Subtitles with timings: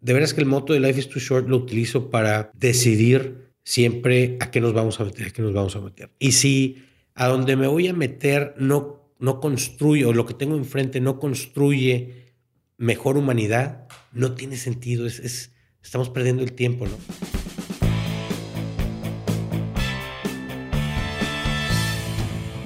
[0.00, 4.38] de veras que el moto de Life is Too Short lo utilizo para decidir siempre
[4.40, 6.10] a qué nos vamos a meter, a qué nos vamos a meter.
[6.18, 6.82] Y si
[7.14, 11.18] a donde me voy a meter no, no construye, o lo que tengo enfrente no
[11.18, 12.34] construye
[12.78, 15.06] mejor humanidad, no tiene sentido.
[15.06, 16.96] Es, estamos perdiendo el tiempo, ¿no?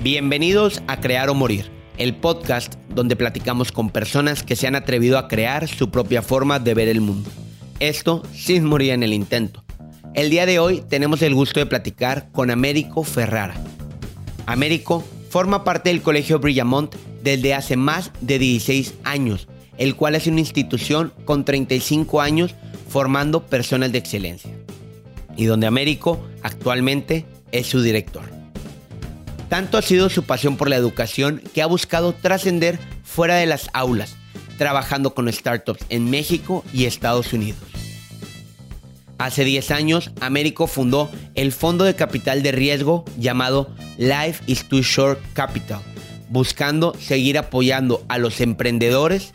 [0.05, 5.19] Bienvenidos a Crear o Morir, el podcast donde platicamos con personas que se han atrevido
[5.19, 7.31] a crear su propia forma de ver el mundo.
[7.81, 9.65] Esto sin morir en el intento.
[10.15, 13.55] El día de hoy tenemos el gusto de platicar con Américo Ferrara.
[14.47, 20.27] Américo forma parte del Colegio Brillamont desde hace más de 16 años, el cual es
[20.27, 22.55] una institución con 35 años
[22.89, 24.53] formando personas de excelencia,
[25.37, 28.34] y donde Américo actualmente es su director.
[29.55, 33.71] Tanto ha sido su pasión por la educación que ha buscado trascender fuera de las
[33.73, 34.17] aulas,
[34.59, 37.63] trabajando con startups en México y Estados Unidos.
[39.17, 44.83] Hace 10 años, Américo fundó el fondo de capital de riesgo llamado Life is Too
[44.83, 45.83] Short Capital,
[46.31, 49.31] buscando seguir apoyando a los emprendedores,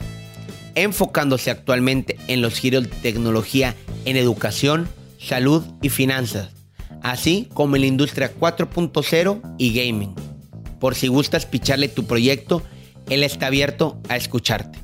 [0.76, 6.59] enfocándose actualmente en los giros de tecnología en educación, salud y finanzas,
[7.04, 10.14] así como en la industria 4.0 y gaming.
[10.80, 12.64] Por si gustas picharle tu proyecto,
[13.10, 14.80] él está abierto a escucharte.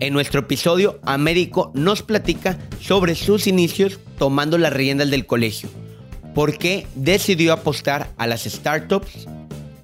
[0.00, 5.68] En nuestro episodio, Américo nos platica sobre sus inicios tomando las riendas del colegio,
[6.34, 9.26] por qué decidió apostar a las startups,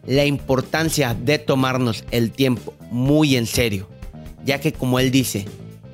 [0.06, 3.88] la importancia de tomarnos el tiempo muy en serio,
[4.44, 5.46] ya que como él dice,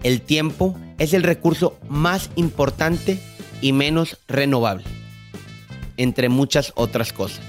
[0.03, 3.19] el tiempo es el recurso más importante
[3.61, 4.85] y menos renovable
[5.97, 7.41] entre muchas otras cosas.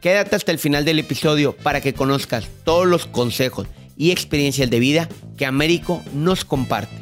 [0.00, 4.78] Quédate hasta el final del episodio para que conozcas todos los consejos y experiencias de
[4.78, 6.96] vida que Américo nos comparte.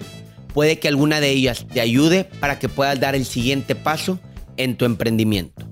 [0.55, 4.19] Puede que alguna de ellas te ayude para que puedas dar el siguiente paso
[4.57, 5.67] en tu emprendimiento.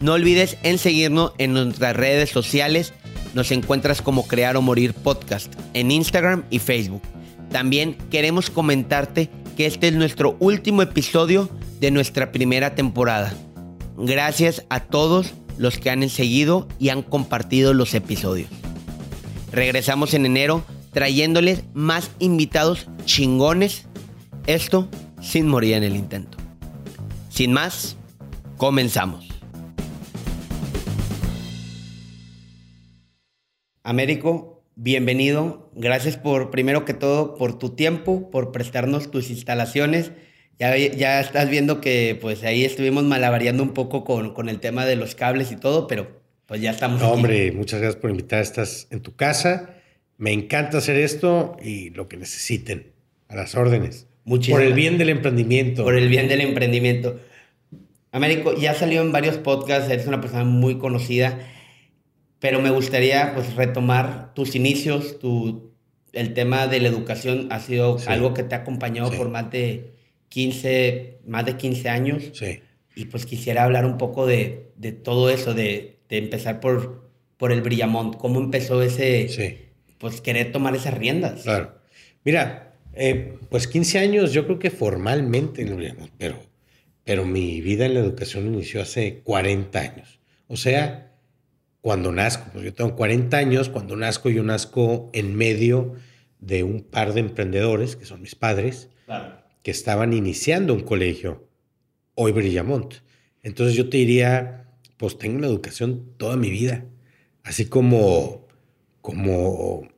[0.00, 2.92] No olvides en seguirnos en nuestras redes sociales.
[3.32, 7.02] Nos encuentras como Crear o Morir Podcast en Instagram y Facebook.
[7.50, 11.48] También queremos comentarte que este es nuestro último episodio
[11.80, 13.32] de nuestra primera temporada.
[13.96, 18.48] Gracias a todos los que han seguido y han compartido los episodios.
[19.52, 23.86] Regresamos en enero trayéndoles más invitados chingones.
[24.46, 24.88] Esto
[25.20, 26.38] sin morir en el intento.
[27.30, 27.96] Sin más,
[28.56, 29.28] comenzamos.
[33.82, 35.70] Américo, bienvenido.
[35.74, 40.12] Gracias por, primero que todo, por tu tiempo, por prestarnos tus instalaciones
[40.58, 44.96] ya, estás viendo que pues ahí estuvimos malabareando un poco con, con el tema de
[44.96, 46.08] los cables y todo, pero
[46.46, 47.02] pues ya estamos.
[47.02, 48.40] hombre, muchas gracias por invitar.
[48.40, 49.70] Estás en tu casa.
[50.16, 52.92] Me encanta hacer esto y lo que necesiten,
[53.28, 54.06] a las órdenes.
[54.24, 55.84] Por el bien del emprendimiento.
[55.84, 57.20] Por el bien del emprendimiento.
[58.12, 61.36] Américo, ya salió en varios podcasts, eres una persona muy conocida,
[62.44, 65.72] pero me gustaría pues retomar tus inicios, tu,
[66.12, 69.94] el tema de la educación ha sido algo que te ha acompañado por más de
[70.28, 72.22] 15, más de 15 años.
[72.34, 72.60] Sí.
[72.94, 77.50] Y pues quisiera hablar un poco de, de todo eso, de, de, empezar por, por
[77.50, 78.14] el Brillamont.
[78.16, 79.56] ¿Cómo empezó ese, sí.
[79.96, 81.44] pues querer tomar esas riendas?
[81.44, 81.78] Claro.
[82.24, 86.38] Mira, eh, pues 15 años yo creo que formalmente en el Brillamont, pero,
[87.04, 90.20] pero mi vida en la educación inició hace 40 años.
[90.46, 91.13] O sea,
[91.84, 95.92] cuando nazco, pues yo tengo 40 años, cuando nazco yo nazco en medio
[96.40, 98.88] de un par de emprendedores, que son mis padres.
[99.04, 101.48] Claro que estaban iniciando un colegio,
[102.14, 102.96] hoy Brillamont.
[103.42, 104.68] Entonces yo te diría,
[104.98, 106.84] pues tengo una educación toda mi vida,
[107.42, 108.46] así como,
[109.00, 109.88] como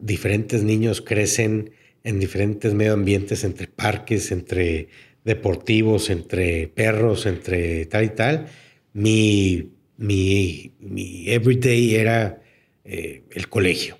[0.00, 1.70] diferentes niños crecen
[2.02, 4.88] en diferentes medio ambientes, entre parques, entre
[5.24, 8.46] deportivos, entre perros, entre tal y tal.
[8.94, 12.42] Mi, mi, mi everyday era
[12.84, 13.98] eh, el colegio.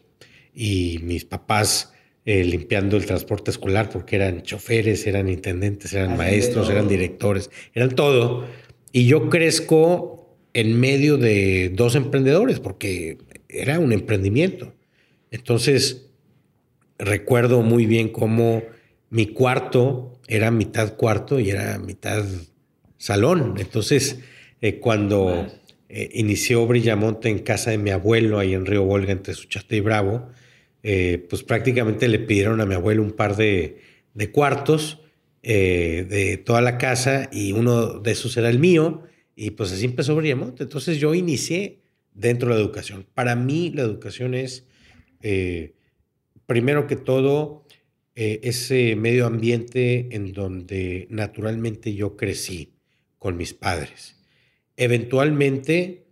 [0.55, 1.93] Y mis papás
[2.25, 7.91] eh, limpiando el transporte escolar porque eran choferes, eran intendentes, eran maestros, eran directores, eran
[7.91, 8.47] todo.
[8.93, 13.19] Y yo crezco en medio de dos emprendedores porque
[13.49, 14.73] era un emprendimiento.
[15.31, 16.07] Entonces,
[16.99, 18.63] recuerdo muy bien cómo
[19.11, 22.25] mi cuarto era mitad cuarto y era mitad
[22.99, 23.57] salón.
[23.59, 24.21] Entonces,
[24.61, 25.47] eh, cuando
[25.89, 29.81] eh, inició Brillamonte en casa de mi abuelo, ahí en Río Volga, entre Suchate y
[29.81, 30.29] Bravo,
[30.83, 33.81] eh, pues prácticamente le pidieron a mi abuelo un par de,
[34.33, 35.01] cuartos
[35.43, 39.03] eh, de toda la casa y uno de esos era el mío
[39.37, 40.63] y pues así empezó Brillamonte.
[40.63, 41.81] Entonces yo inicié
[42.15, 43.07] dentro de la educación.
[43.15, 44.67] Para mí la educación es,
[46.47, 47.67] primero que todo,
[48.15, 52.75] ese medio ambiente en donde naturalmente yo crecí
[53.19, 54.24] con mis padres.
[54.77, 56.07] Eventualmente,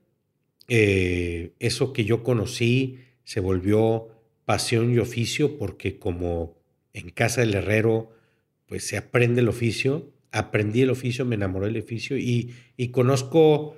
[0.69, 4.09] eh, eso que yo conocí se volvió
[4.45, 6.57] pasión y oficio porque como
[6.93, 8.11] en casa del herrero,
[8.67, 12.55] pues se aprende el oficio, aprendí el oficio, me enamoré del oficio y,
[12.91, 13.77] conozco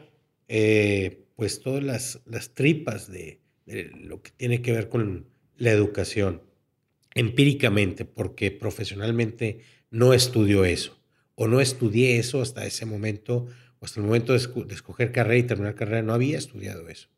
[0.48, 5.26] eh, pues todas las, las tripas de, de, lo que tiene que ver con
[5.56, 6.42] la educación,
[7.14, 9.60] empíricamente, porque profesionalmente
[9.90, 10.98] no estudio eso,
[11.34, 13.46] o no estudié eso hasta ese momento,
[13.84, 17.08] hasta el momento de, escoger carrera y terminar carrera, no había estudiado eso.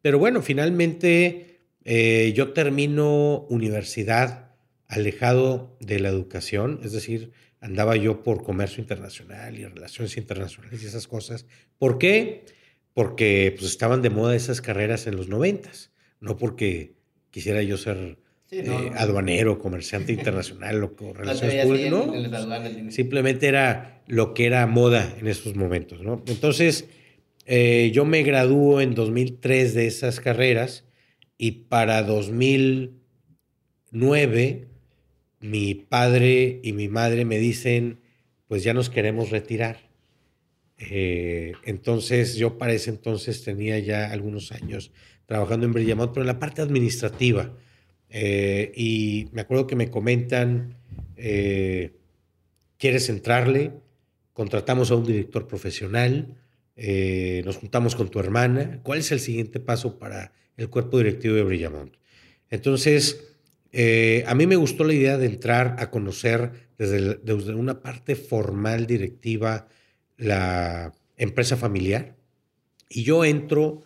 [0.00, 4.52] Pero bueno, finalmente eh, yo termino universidad
[4.86, 10.86] alejado de la educación, es decir, andaba yo por comercio internacional y relaciones internacionales y
[10.86, 11.46] esas cosas.
[11.78, 12.44] ¿Por qué?
[12.92, 16.96] Porque pues, estaban de moda esas carreras en los noventas, no porque
[17.30, 18.18] quisiera yo ser
[18.52, 22.12] eh, aduanero, comerciante internacional o relaciones públicas, no.
[22.90, 26.22] Simplemente era lo que era moda en esos momentos, ¿no?
[26.26, 26.86] Entonces,
[27.46, 30.84] eh, yo me graduó en 2003 de esas carreras
[31.38, 34.68] y para 2009
[35.40, 38.00] mi padre y mi madre me dicen,
[38.48, 39.90] pues ya nos queremos retirar.
[40.78, 44.92] Eh, entonces yo para ese entonces tenía ya algunos años
[45.26, 47.52] trabajando en Brillamont, pero en la parte administrativa.
[48.14, 50.76] Eh, y me acuerdo que me comentan,
[51.16, 51.92] eh,
[52.76, 53.72] ¿quieres entrarle?
[54.34, 56.36] Contratamos a un director profesional,
[56.76, 58.80] eh, nos juntamos con tu hermana.
[58.82, 61.94] ¿Cuál es el siguiente paso para el cuerpo directivo de Brillamont?
[62.50, 63.28] Entonces,
[64.26, 69.68] a mí me gustó la idea de entrar a conocer desde una parte formal directiva
[70.18, 72.14] la empresa familiar.
[72.90, 73.84] Y yo entro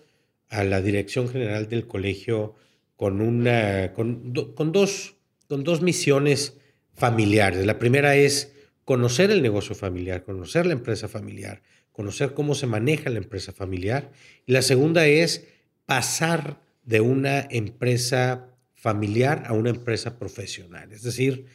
[0.48, 2.56] a la dirección general del colegio
[2.96, 5.16] con, una, con, con, dos,
[5.48, 6.58] con dos misiones
[6.94, 7.64] familiares.
[7.66, 8.52] La primera es
[8.84, 11.62] conocer el negocio familiar, conocer la empresa familiar,
[11.92, 14.10] conocer cómo se maneja la empresa familiar.
[14.46, 15.46] Y la segunda es
[15.84, 20.92] pasar de una empresa familiar a una empresa profesional.
[20.92, 21.46] Es decir,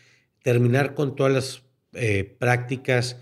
[0.43, 1.63] terminar con todas las
[1.93, 3.17] eh, prácticas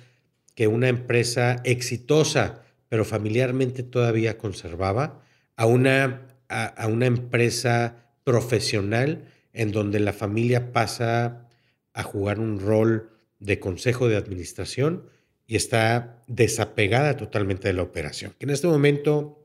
[0.56, 5.22] que una empresa exitosa, pero familiarmente todavía conservaba,
[5.56, 11.48] a una, a una empresa profesional en donde la familia pasa
[11.94, 15.06] a jugar un rol de consejo de administración
[15.48, 18.36] y está desapegada totalmente de la operación.
[18.40, 19.40] en este momento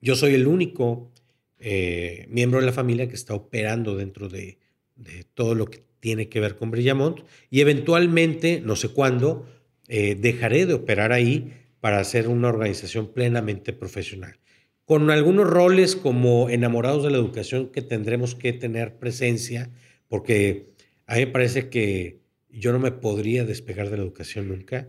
[0.00, 1.10] yo soy el único
[1.58, 4.58] eh, miembro de la familia que está operando dentro de,
[5.34, 7.20] todo lo que tiene que ver con Brillamont
[7.50, 9.46] y eventualmente, no sé cuándo,
[9.86, 14.38] eh, dejaré de operar ahí para hacer una organización plenamente profesional
[14.88, 19.70] con algunos roles como enamorados de la educación que tendremos que tener presencia,
[20.08, 20.70] porque
[21.06, 24.88] a mí me parece que yo no me podría despegar de la educación nunca.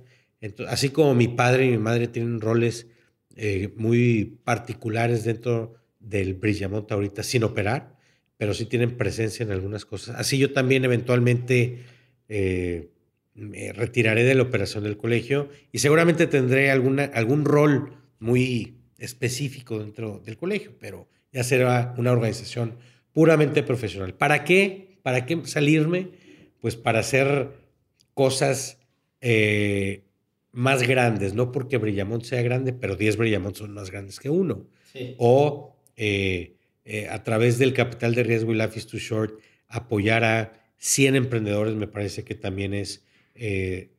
[0.70, 2.88] así como mi padre y mi madre tienen roles
[3.36, 7.98] eh, muy particulares dentro del Brillamont ahorita sin operar,
[8.38, 10.16] pero sí tienen presencia en algunas cosas.
[10.16, 11.80] Así yo también eventualmente
[12.30, 12.88] eh,
[13.34, 19.80] me retiraré de la operación del colegio y seguramente tendré alguna, algún rol muy específico
[19.80, 22.78] dentro del colegio, pero ya será una organización
[23.14, 24.14] puramente profesional.
[24.14, 25.00] ¿Para qué?
[25.04, 26.10] ¿Para qué salirme?
[26.60, 27.52] Pues para hacer
[28.14, 28.78] cosas
[29.22, 30.04] eh,
[30.52, 34.68] más grandes, no porque Brillamont sea grande, pero 10 Brillamont son más grandes que uno.
[35.18, 40.24] O eh, eh, a través del capital de riesgo y Life is Too Short, apoyar
[40.24, 43.06] a 100 emprendedores me parece que también es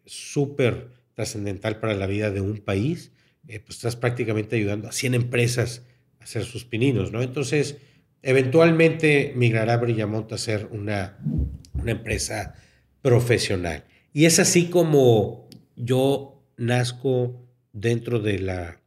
[0.05, 3.13] súper trascendental para la vida de un país
[3.51, 5.83] eh, pues estás prácticamente ayudando a 100 empresas
[6.21, 7.21] a hacer sus pininos, ¿no?
[7.21, 7.79] Entonces,
[8.23, 11.19] eventualmente migrará Brillamont a ser una,
[11.75, 12.55] una empresa
[13.03, 13.85] profesional.
[14.13, 18.81] Y es así como yo nazco dentro de la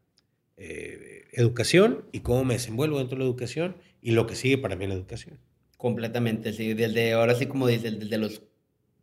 [0.56, 4.78] eh, educación y cómo me desenvuelvo dentro de la educación y lo que sigue para
[4.78, 5.40] mí en la educación.
[5.76, 6.74] Completamente, sí.
[6.74, 8.44] Desde ahora sí, como dices, desde los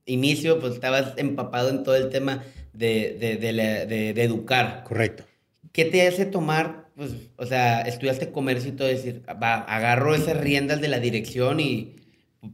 [0.07, 4.85] inicios, pues estabas empapado en todo el tema de, de, de educar.
[4.85, 5.25] Correcto.
[5.73, 10.37] ¿Qué te hace tomar, pues, o sea, estudiaste comercio y todo, decir, va, agarro esas
[10.37, 11.97] riendas de la dirección y,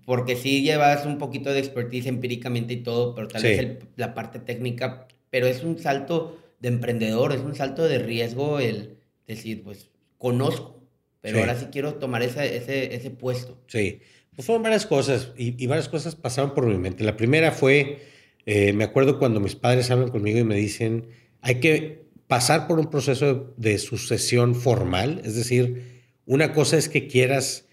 [0.04, 4.38] porque sí llevas un poquito de expertise empíricamente y todo, pero tal vez la parte
[4.38, 9.90] técnica, pero es un salto de emprendedor, es un salto de riesgo el decir, pues,
[10.18, 10.82] conozco,
[11.20, 13.58] pero ahora sí quiero tomar ese, ese, ese puesto.
[13.66, 14.00] Sí,
[14.34, 17.02] pues fueron varias cosas y, y, varias cosas pasaron por mi mente.
[17.02, 17.98] La primera fue,
[18.44, 21.08] eh, me acuerdo cuando mis padres hablan conmigo y me dicen,
[21.40, 27.06] hay que pasar por un proceso de sucesión formal, es decir, una cosa es que
[27.06, 27.66] quieras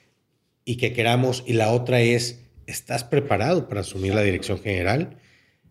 [0.65, 5.17] y que queramos y la otra es estás preparado para asumir la dirección general,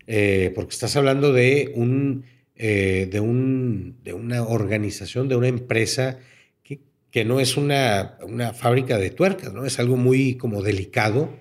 [0.05, 2.25] eh, porque estás hablando de, un,
[2.55, 6.19] eh, de, un, de una organización, de una empresa
[6.61, 9.65] que, que no es una, una, fábrica de tuercas, ¿no?
[9.65, 11.33] Es algo muy como delicado,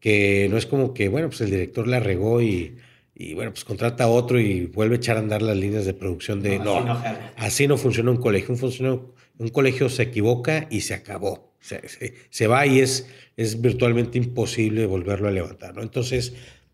[0.00, 2.76] que no es como que, bueno, pues el director la regó y,
[3.20, 5.92] y bueno, pues contrata a otro y vuelve a echar a andar las líneas de
[5.92, 6.58] producción de...
[6.58, 7.02] No, no,
[7.36, 8.54] así, no funciona un colegio.
[8.54, 11.52] Un, un colegio se equivoca y se acabó.
[11.60, 11.82] Se,
[12.30, 15.74] se, va y es, es virtualmente imposible volverlo a levantar.
[15.74, 15.82] ¿no?
[15.82, 16.32] Entonces,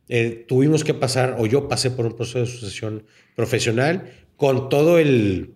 [0.09, 5.01] eh, tuvimos que pasar, o yo pasé por un proceso de sucesión profesional con todo
[5.01, 5.55] el,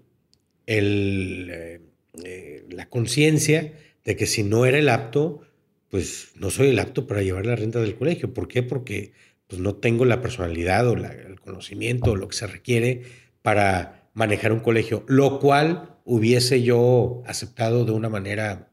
[0.66, 1.80] el eh,
[2.24, 5.42] eh, la conciencia de que si no era el apto,
[5.88, 8.34] pues no soy el apto para llevar la renta del colegio.
[8.34, 8.64] ¿Por qué?
[8.64, 9.12] Porque
[9.50, 13.02] pues no tengo la personalidad o el conocimiento o lo que se requiere
[13.42, 18.68] para manejar un colegio, lo cual hubiese yo aceptado de una manera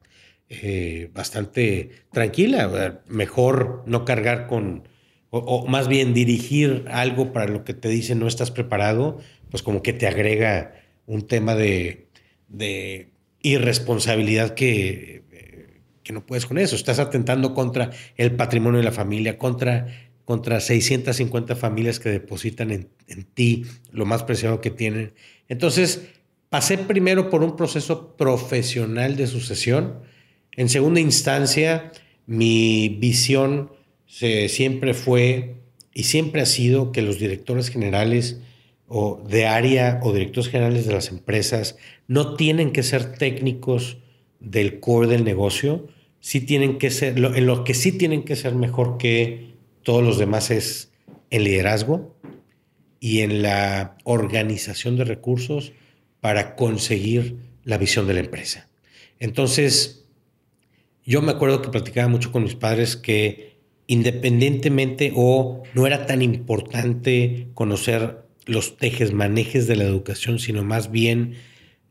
[0.49, 4.87] eh, bastante tranquila, mejor no cargar con,
[5.31, 9.17] o, más bien dirigir algo para lo que te dicen no estás preparado,
[9.49, 12.07] pues como que te agrega un tema de,
[12.47, 13.09] de
[13.41, 16.75] irresponsabilidad que, eh, que no puedes con eso.
[16.75, 19.87] Estás atentando contra el patrimonio de la familia, contra
[20.27, 22.89] contra 650 familias que depositan en,
[23.33, 25.13] ti lo más preciado que tienen.
[25.47, 26.09] Entonces,
[26.49, 30.01] pasé primero por un proceso profesional de sucesión.
[30.57, 31.93] En segunda instancia,
[32.25, 33.71] mi visión
[34.05, 35.61] siempre fue
[35.93, 38.41] y siempre ha sido que los directores generales
[38.85, 41.77] o de área o directores generales de las empresas
[42.09, 43.99] no tienen que ser técnicos
[44.41, 45.87] del core del negocio,
[46.19, 49.55] sí tienen que ser, en lo que sí tienen que ser mejor que
[49.87, 50.91] todos los demás es
[51.29, 52.13] el liderazgo
[52.99, 55.71] y en la organización de recursos
[56.19, 58.67] para conseguir la visión de la empresa.
[59.17, 60.05] Entonces,
[61.05, 63.55] yo me acuerdo que platicaba mucho con mis padres que
[63.87, 70.91] independientemente o no era tan importante conocer los tejes, manejes de la educación, sino más
[70.91, 71.35] bien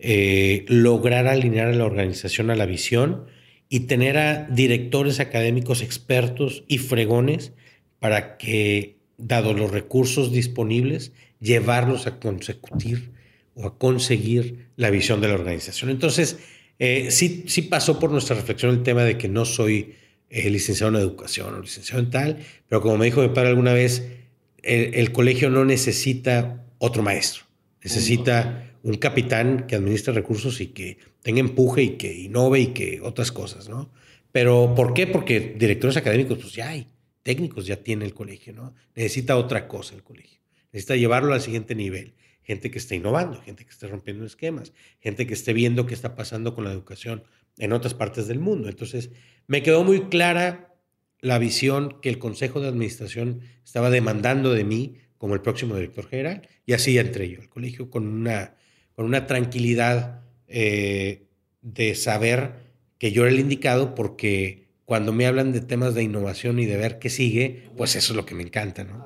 [0.01, 3.25] eh, lograr alinear a la organización a la visión
[3.71, 7.55] y tener a directores académicos expertos y fregones
[7.99, 13.13] para que, dado los recursos disponibles, llevarlos a consecutir
[13.55, 15.91] o a conseguir la visión de la organización.
[15.91, 16.39] Entonces,
[16.79, 19.95] eh, sí, sí pasó por nuestra reflexión el tema de que no soy
[20.29, 22.39] eh, licenciado en educación o licenciado en tal,
[22.69, 24.07] pero como me dijo mi padre alguna vez,
[24.63, 27.45] el, colegio no necesita otro maestro,
[27.83, 33.01] necesita un capitán que administre recursos y que tenga empuje y que innove y que
[33.01, 33.91] otras cosas, ¿no?
[34.33, 35.07] Pero ¿por qué?
[35.07, 36.89] Porque directores académicos, pues ya hay
[37.27, 38.73] técnicos ya tiene el colegio, ¿no?
[38.95, 40.39] Necesita otra cosa el colegio.
[40.71, 42.15] Necesita llevarlo al siguiente nivel.
[42.45, 46.15] Gente que esté innovando, gente que esté rompiendo esquemas, gente que esté viendo qué está
[46.15, 47.25] pasando con la educación
[47.59, 48.69] en otras partes del mundo.
[48.69, 49.11] Entonces,
[49.49, 50.77] me quedó muy clara
[51.21, 56.07] la visión que el Consejo de Administración estaba demandando de mí como el próximo director
[56.09, 58.55] general, y así entré yo al colegio con una,
[58.93, 61.27] con una tranquilidad eh,
[61.61, 62.53] de saber
[62.99, 66.79] que yo era el indicado porque cuando me hablan de temas de innovación y de
[66.79, 69.05] ver qué sigue, pues eso es lo que me encanta, ¿no?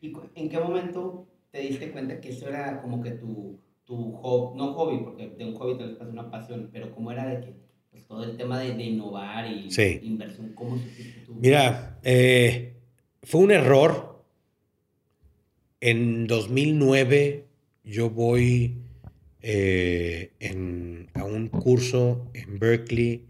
[0.00, 4.56] ¿Y en qué momento te diste cuenta que eso era como que tu, tu hobby,
[4.58, 7.56] no hobby, porque de un hobby te pasa una pasión, pero como era de que
[7.90, 9.70] pues, todo el tema de, de innovar y
[10.06, 11.12] inversión, ¿cómo tú?
[11.38, 12.76] Mira, eh,
[13.22, 14.22] fue un error.
[15.80, 17.46] En 2009
[17.84, 18.78] yo voy
[19.42, 23.26] eh, en, a un curso en Berkeley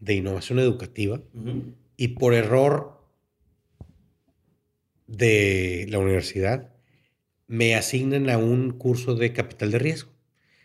[0.00, 1.22] de innovación educativa
[1.96, 3.00] y por error
[5.06, 6.74] de la universidad
[7.46, 10.10] me asignan a un curso de capital de riesgo.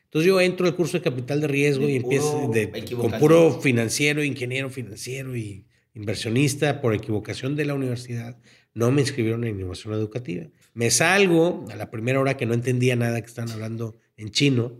[0.05, 2.49] Entonces yo entro al curso de capital de riesgo y empiezo
[2.97, 8.37] con puro financiero, ingeniero financiero y inversionista por equivocación de la universidad.
[8.73, 10.47] No me inscribieron en innovación educativa.
[10.73, 14.79] Me salgo a la primera hora que no entendía nada que estaban hablando en chino.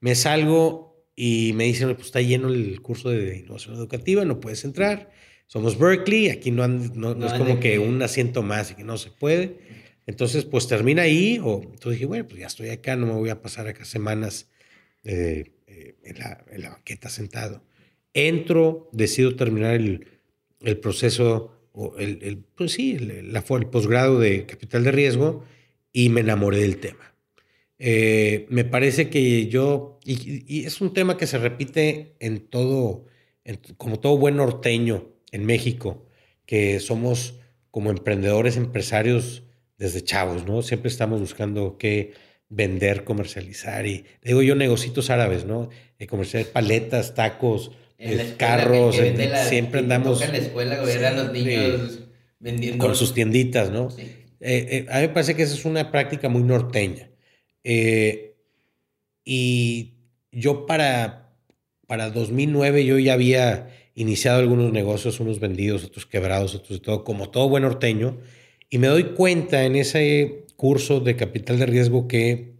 [0.00, 4.64] Me salgo y me dicen, pues está lleno el curso de innovación educativa, no puedes
[4.64, 5.10] entrar.
[5.46, 9.10] Somos Berkeley, aquí no, no, es como que un asiento más y que no se
[9.10, 9.58] puede.
[10.06, 11.38] Entonces, pues termina ahí.
[11.42, 14.48] O, entonces dije, bueno, pues ya estoy acá, no me voy a pasar acá semanas
[15.04, 17.62] eh, eh, en, la, en, la, banqueta sentado.
[18.14, 20.06] Entro, decido terminar el,
[20.60, 25.44] el proceso, o el, el, pues sí, el, la, el posgrado de capital de riesgo
[25.92, 27.11] y me enamoré del tema.
[27.84, 33.06] Eh, me parece que yo, y, es un tema que se repite en todo,
[33.76, 36.06] como todo buen norteño en México,
[36.46, 37.40] que somos
[37.72, 39.42] como emprendedores, empresarios
[39.78, 40.62] desde chavos, ¿no?
[40.62, 42.12] Siempre estamos buscando qué
[42.48, 45.70] vender, comercializar y digo yo negocios árabes, ¿no?
[45.98, 48.96] Eh, comercializar paletas, tacos, eh, carros,
[49.48, 50.22] siempre andamos...
[50.22, 52.00] En la escuela, los niños
[52.38, 52.84] Vendiendo.
[52.84, 53.90] con sus tienditas, ¿no?
[53.90, 54.02] Sí.
[54.44, 57.08] Eh, eh, a mí me parece que esa es una práctica muy norteña.
[57.64, 58.34] Eh,
[59.24, 59.94] y
[60.30, 61.36] yo para,
[61.86, 67.04] para 2009 yo ya había iniciado algunos negocios, unos vendidos, otros quebrados, otros de todo,
[67.04, 68.18] como todo buen norteño.
[68.70, 72.52] Y me doy cuenta en ese curso de capital de riesgo que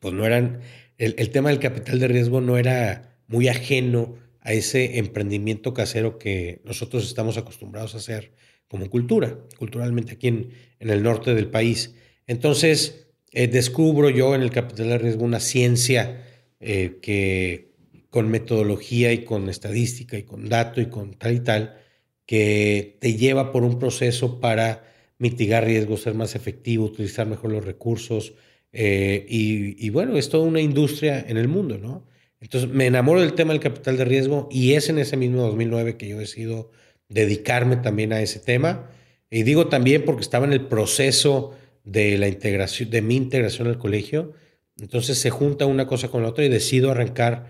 [0.00, 0.60] pues no eran,
[0.98, 6.18] el, el tema del capital de riesgo no era muy ajeno a ese emprendimiento casero
[6.18, 8.32] que nosotros estamos acostumbrados a hacer
[8.68, 11.94] como cultura, culturalmente aquí en, en el norte del país.
[12.26, 16.24] Entonces, eh, descubro yo en el capital de riesgo una ciencia
[16.60, 17.72] eh, que
[18.10, 21.76] con metodología y con estadística y con dato y con tal y tal,
[22.24, 24.84] que te lleva por un proceso para
[25.18, 28.34] mitigar riesgos, ser más efectivo, utilizar mejor los recursos.
[28.72, 32.06] eh, y, bueno, es toda una industria en el mundo, ¿no?
[32.40, 35.96] Entonces me enamoro del tema del capital de riesgo y es en ese mismo 2009
[35.96, 36.70] que yo decido
[37.08, 38.90] dedicarme también a ese tema.
[39.30, 41.54] Y digo también porque estaba en el proceso
[41.86, 44.34] de la integración, de mi integración al colegio.
[44.78, 47.46] Entonces se junta una cosa con la otra y decido arrancar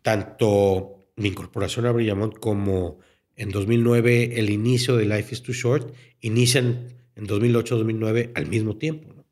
[0.00, 2.98] tanto mi incorporación a Brillamont como
[3.36, 5.92] en 2009 el inicio de Life is Too Short.
[6.20, 9.12] Inician en 2008-2009 al mismo tiempo.
[9.14, 9.24] ¿no?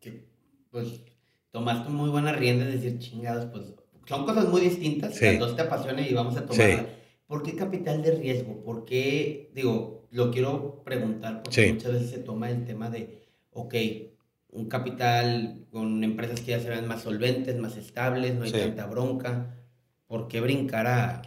[0.00, 0.24] que,
[0.70, 1.00] pues
[1.50, 3.64] tomaste muy buena rienda de decir chingados, pues
[4.06, 5.24] son cosas muy distintas, Sí.
[5.24, 6.70] las dos te apasionan y vamos a tomar.
[6.70, 6.86] Sí.
[7.26, 8.62] ¿Por qué capital de riesgo?
[8.62, 11.72] ¿Por qué, digo, lo quiero preguntar porque Sí.
[11.72, 13.25] muchas veces se toma el tema de,
[13.56, 13.74] ok,
[14.50, 18.58] un capital con empresas que ya se ven más solventes, más estables, no hay Sí.
[18.58, 19.54] tanta bronca.
[20.06, 21.22] ¿Por qué brincar a,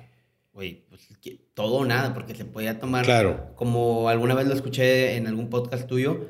[0.53, 2.13] güey, pues que- todo o nada?
[2.13, 3.51] Porque se podía tomar, Claro.
[3.55, 6.29] como alguna vez lo escuché en algún podcast tuyo,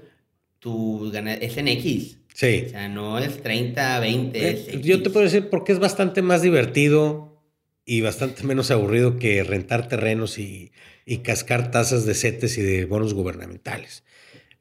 [0.59, 2.17] tu es en X.
[2.33, 2.63] Sí.
[2.65, 4.49] O sea, no es 30, 20.
[4.49, 7.41] es Eh, yo te puedo decir porque es bastante más divertido
[7.85, 10.71] y bastante menos aburrido que rentar terrenos y,
[11.05, 14.03] y cascar tasas de CETES y de bonos gubernamentales.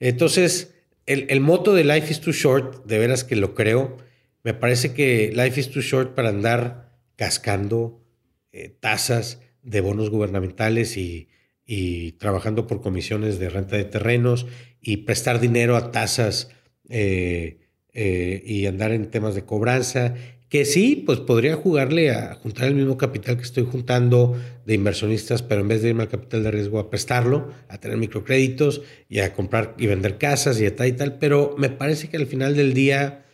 [0.01, 0.75] Entonces,
[1.09, 3.97] el, el moto de Life is Too Short, de veras que lo creo,
[4.45, 8.05] me parece que Life is Too Short para andar cascando
[8.53, 11.29] eh, tasas de bonos gubernamentales y,
[11.65, 14.47] y trabajando por comisiones de renta de terrenos
[14.83, 16.51] y prestar dinero a tasas
[16.91, 17.59] eh,
[17.95, 20.15] eh, y andar en temas de cobranza,
[20.49, 25.43] que sí, pues podría jugarle a juntar el mismo capital que estoy juntando de inversionistas,
[25.43, 28.81] pero en vez de irme al capital de riesgo a prestarlo, a tener microcréditos
[29.11, 32.27] y a comprar y vender casas y tal y tal, pero me parece que al
[32.27, 33.25] final del día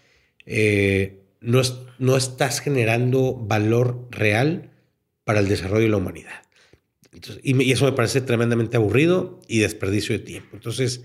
[0.47, 4.71] eh, no, es- no estás generando valor real
[5.25, 6.43] para el desarrollo de la humanidad.
[7.45, 10.49] Y eso me parece tremendamente aburrido y desperdicio de tiempo.
[10.57, 11.03] Entonces,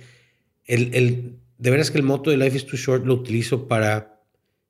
[0.65, 4.21] el, el- de veras que el moto de Life is Too Short lo utilizo para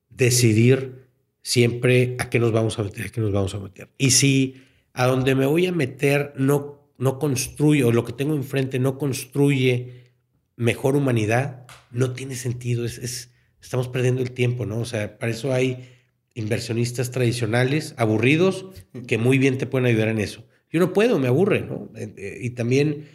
[0.10, 1.08] decidir
[1.50, 3.90] siempre a qué nos vamos a meter, a qué nos vamos a meter.
[3.98, 4.62] Y si
[4.94, 9.00] a donde me voy a meter no, no construye, o lo que tengo enfrente no
[9.00, 10.12] construye
[10.58, 12.86] mejor humanidad, no tiene sentido.
[12.86, 14.78] Es- estamos perdiendo el tiempo, ¿no?
[14.80, 15.90] O sea, para eso hay
[16.36, 18.68] inversionistas tradicionales, aburridos,
[19.08, 20.46] que muy bien te pueden ayudar en eso.
[20.72, 21.90] Yo no puedo, me aburre, ¿no?
[21.96, 23.08] Eh, eh, y también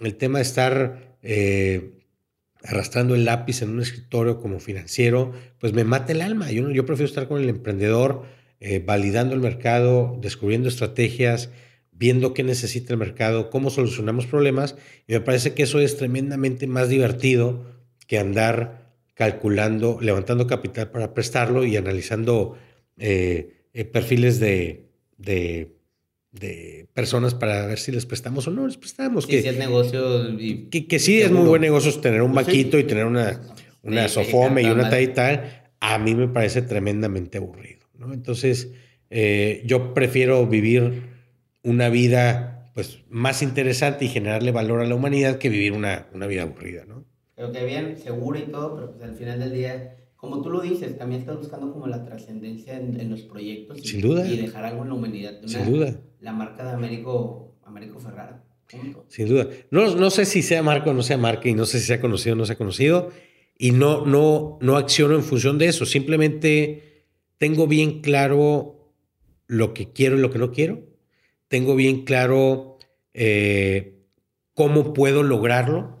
[0.00, 1.97] el tema de estar eh,
[2.64, 6.50] arrastrando el lápiz en un escritorio como financiero, pues me mata el alma.
[6.50, 8.24] Yo, yo prefiero estar con el emprendedor,
[8.60, 11.50] eh, validando el mercado, descubriendo estrategias,
[11.92, 14.76] viendo qué necesita el mercado, cómo solucionamos problemas.
[15.06, 17.66] Y me parece que eso es tremendamente más divertido
[18.06, 22.56] que andar calculando, levantando capital para prestarlo y analizando
[22.98, 24.86] eh, eh, perfiles de,
[26.32, 29.24] de personas para ver si les prestamos o no les prestamos.
[29.24, 30.30] Sí, que, sí, es negocio.
[30.38, 31.50] y- que, que sí es muy Seguro.
[31.50, 32.52] buen negocio tener un Pues sí.
[32.52, 33.40] vaquito y tener una,
[33.82, 35.62] una Sí, sofome y una tal y tal.
[35.80, 37.86] A mí me parece tremendamente aburrido.
[37.96, 38.12] ¿no?
[38.12, 38.72] Entonces,
[39.10, 41.04] eh, yo prefiero vivir
[41.62, 46.26] una vida pues, más interesante y generarle valor a la humanidad que vivir una, una
[46.26, 46.84] vida aburrida.
[46.86, 47.04] ¿no?
[47.36, 50.60] Creo que bien, segura y todo, pero pues al final del día, como tú lo
[50.60, 53.78] dices, también estás buscando como la trascendencia en, en los proyectos.
[53.78, 54.26] y- Sin duda.
[54.28, 55.38] Y dejar algo en la humanidad.
[55.38, 56.00] Una- Sin duda.
[56.20, 58.44] La marca de Américo, Américo Ferrara.
[58.70, 59.04] Punto.
[59.08, 59.48] Sin duda.
[59.70, 62.00] No, no sé si sea marca o no sea marca y no sé si sea
[62.00, 63.10] conocido o no sea conocido.
[63.56, 65.86] Y no, no, no acciono en función de eso.
[65.86, 67.04] Simplemente
[67.38, 68.92] tengo bien claro
[69.46, 70.82] lo que quiero y lo que no quiero.
[71.46, 72.78] Tengo bien claro
[73.14, 74.00] eh,
[74.54, 75.97] cómo puedo lograrlo.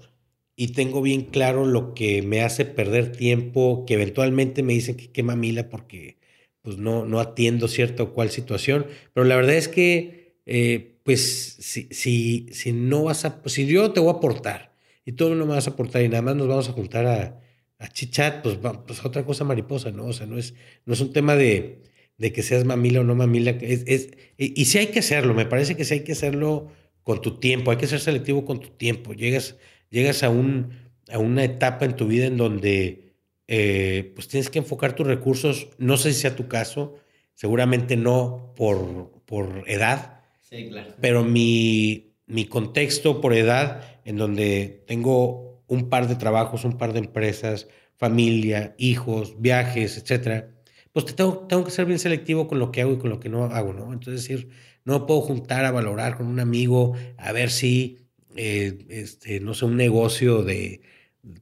[0.60, 5.12] Y tengo bien claro lo que me hace perder tiempo, que eventualmente me dicen que
[5.12, 6.18] qué mamila porque
[6.62, 8.86] pues no, no atiendo cierta o cual situación.
[9.14, 13.66] Pero la verdad es que eh, pues si, si, si no vas a, pues, si
[13.66, 16.34] yo te voy a aportar y tú no me vas a aportar y nada más
[16.34, 17.40] nos vamos a juntar a,
[17.78, 20.06] a chichat, pues, pues otra cosa mariposa, ¿no?
[20.06, 20.54] O sea, no es,
[20.86, 21.82] no es un tema de,
[22.18, 25.34] de que seas mamila o no mamila, es, es, y, y sí hay que hacerlo,
[25.34, 26.72] me parece que sí hay que hacerlo
[27.04, 29.56] con tu tiempo, hay que ser selectivo con tu tiempo, llegas,
[29.90, 30.72] llegas a, un,
[31.10, 33.14] a una etapa en tu vida en donde
[33.46, 36.96] eh, pues tienes que enfocar tus recursos, no sé si sea tu caso,
[37.34, 40.94] seguramente no por, por edad, sí, claro.
[41.00, 46.92] pero mi, mi contexto por edad, en donde tengo un par de trabajos, un par
[46.92, 50.50] de empresas, familia, hijos, viajes, etcétera,
[50.92, 53.20] pues te tengo, tengo que ser bien selectivo con lo que hago y con lo
[53.20, 53.92] que no hago, ¿no?
[53.92, 54.48] Entonces, decir,
[54.84, 58.07] no puedo juntar a valorar con un amigo a ver si,
[58.40, 60.80] eh, este, no sé, un negocio de,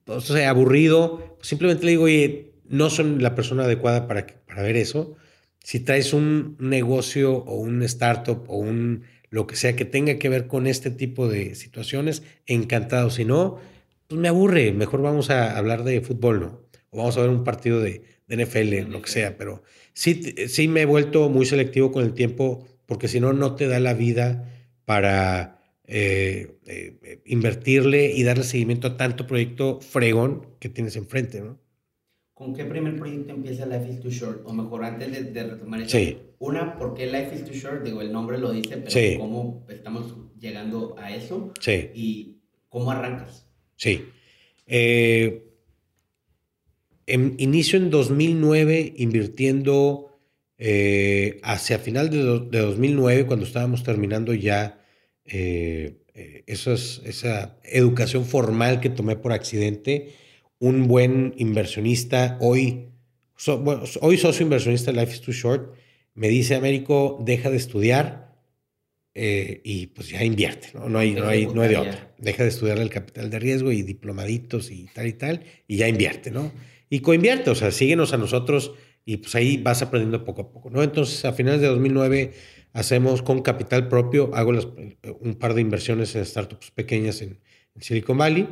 [0.06, 1.36] o sea, aburrido.
[1.42, 5.14] Simplemente le digo, oye, no son la persona adecuada para, para ver eso.
[5.62, 10.30] Si traes un negocio o un startup o un lo que sea que tenga que
[10.30, 13.10] ver con este tipo de situaciones, encantado.
[13.10, 13.58] Si no,
[14.08, 14.72] pues me aburre.
[14.72, 16.62] Mejor vamos a hablar de fútbol, ¿no?
[16.88, 19.36] O vamos a ver un partido de, de NFL, lo que sea.
[19.36, 23.54] Pero sí, sí me he vuelto muy selectivo con el tiempo porque si no, no
[23.54, 24.50] te da la vida
[24.86, 25.55] para
[25.86, 31.58] eh, eh, invertirle y darle seguimiento a tanto proyecto fregón que tienes enfrente, ¿no?
[32.34, 34.42] ¿Con qué primer proyecto empieza Life is Too Short?
[34.44, 35.96] O mejor, antes de, retomar eso.
[35.96, 36.18] Sí.
[36.38, 37.82] Una, ¿por qué Life is Too Short?
[37.82, 41.52] Digo, el nombre lo dice, pero ¿cómo estamos llegando a eso?
[41.60, 41.88] Sí.
[41.94, 42.36] ¿Y
[42.68, 43.46] cómo arrancas?
[43.76, 44.04] Sí.
[44.66, 45.46] Eh,
[47.06, 50.06] inicio en 2009 invirtiendo
[50.58, 54.75] eh, hacia final de, 2009, cuando estábamos terminando ya
[55.26, 60.14] eh, eh, esa educación formal que tomé por accidente,
[60.58, 62.88] un buen inversionista, hoy,
[64.00, 65.74] hoy socio inversionista Life is Too Short,
[66.14, 68.26] me dice, Américo, deja de estudiar
[69.14, 70.90] y pues ya invierte, ¿no?
[70.90, 72.14] No hay, no hay, no hay de otra.
[72.18, 75.88] Deja de estudiar el capital de riesgo y diplomaditos y tal y tal, y ya
[75.88, 76.52] invierte, ¿no?
[76.90, 78.72] Y coinvierte, o sea, síguenos a nosotros
[79.04, 80.82] y pues ahí vas aprendiendo poco a poco, ¿no?
[80.82, 82.32] Entonces, a finales de 2009
[82.76, 84.52] hacemos con capital propio, hago
[85.20, 87.40] un par de inversiones en startups pequeñas en,
[87.80, 88.48] Silicon Valley.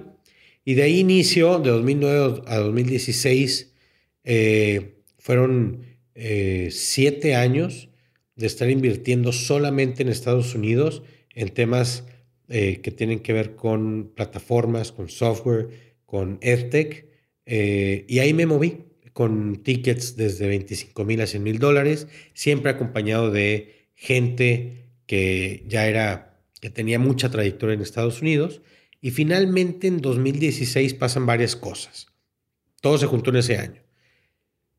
[0.64, 3.74] Y de ahí inicio, de 2009 a 2016,
[4.24, 5.84] eh, fueron
[6.14, 7.90] eh, siete años
[8.36, 11.02] de estar invirtiendo solamente en Estados Unidos
[11.34, 12.04] en temas
[12.48, 15.68] eh, que tienen que ver con plataformas, con software,
[16.06, 17.08] con EdTech,
[17.46, 23.30] y ahí me moví con tickets desde 25 mil a 100 mil dólares, siempre acompañado
[23.30, 28.62] de gente que ya era, que tenía mucha trayectoria en Estados Unidos.
[29.00, 32.06] Y finalmente en 2016 pasan varias cosas.
[32.80, 33.82] Todo se juntó en ese año.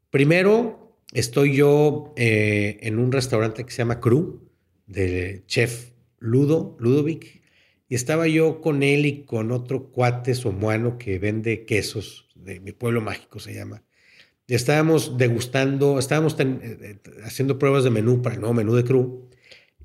[0.10, 4.50] Primero, estoy yo eh, en un restaurante que se llama Cru,
[4.88, 7.42] del chef Ludo, Ludovic,
[7.88, 12.72] y estaba yo con él y con otro cuate somuano que vende quesos, de mi
[12.72, 13.85] pueblo mágico se llama,
[14.48, 19.30] estábamos degustando, estábamos eh, eh, haciendo pruebas de menú para el nuevo menú de Crew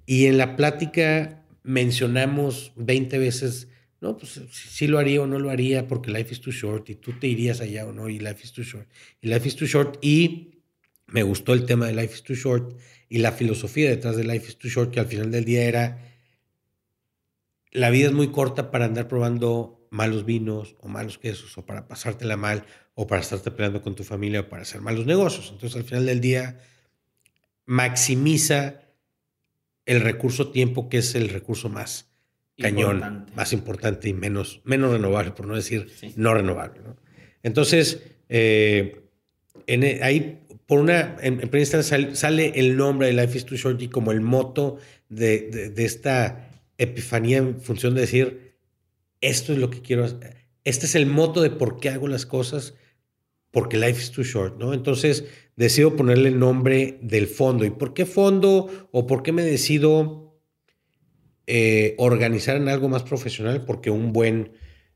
[0.05, 3.69] y en la plática mencionamos 20 veces,
[4.01, 6.95] no, pues sí lo haría o no lo haría porque life is too short y
[6.95, 8.89] tú te irías allá o no y life is too short
[9.23, 10.63] y life is too short y
[11.07, 12.77] me gustó el tema de life is too short
[13.09, 15.99] y la filosofía detrás de life is too short que al final del día era
[17.73, 21.87] la vida es muy corta para andar probando malos vinos o malos quesos o para
[21.87, 25.51] pasártela mal o para estarte peleando con tu familia o para hacer malos negocios.
[25.53, 26.61] Entonces, al final del día,
[27.67, 28.83] maximiza
[29.87, 32.09] el recurso tiempo, que es el recurso más
[32.57, 36.81] cañón, más importante y menos, menos renovable, por no decir no renovable.
[37.43, 39.01] Entonces, eh,
[39.67, 43.57] en, e, ahí, por una, en, en sale, sale, el nombre de Life is Too
[43.57, 48.50] Short y como el moto de, de esta epifanía en función de decir,
[49.21, 50.49] esto es lo que quiero hacer.
[50.65, 52.75] Este es el moto de por qué hago las cosas
[53.51, 54.73] porque life is too short, ¿no?
[54.73, 55.25] Entonces
[55.57, 57.65] decido ponerle el nombre del fondo.
[57.65, 60.41] ¿Y por qué fondo o por qué me decido
[61.47, 63.65] eh, organizar en algo más profesional?
[63.65, 64.53] Porque un buen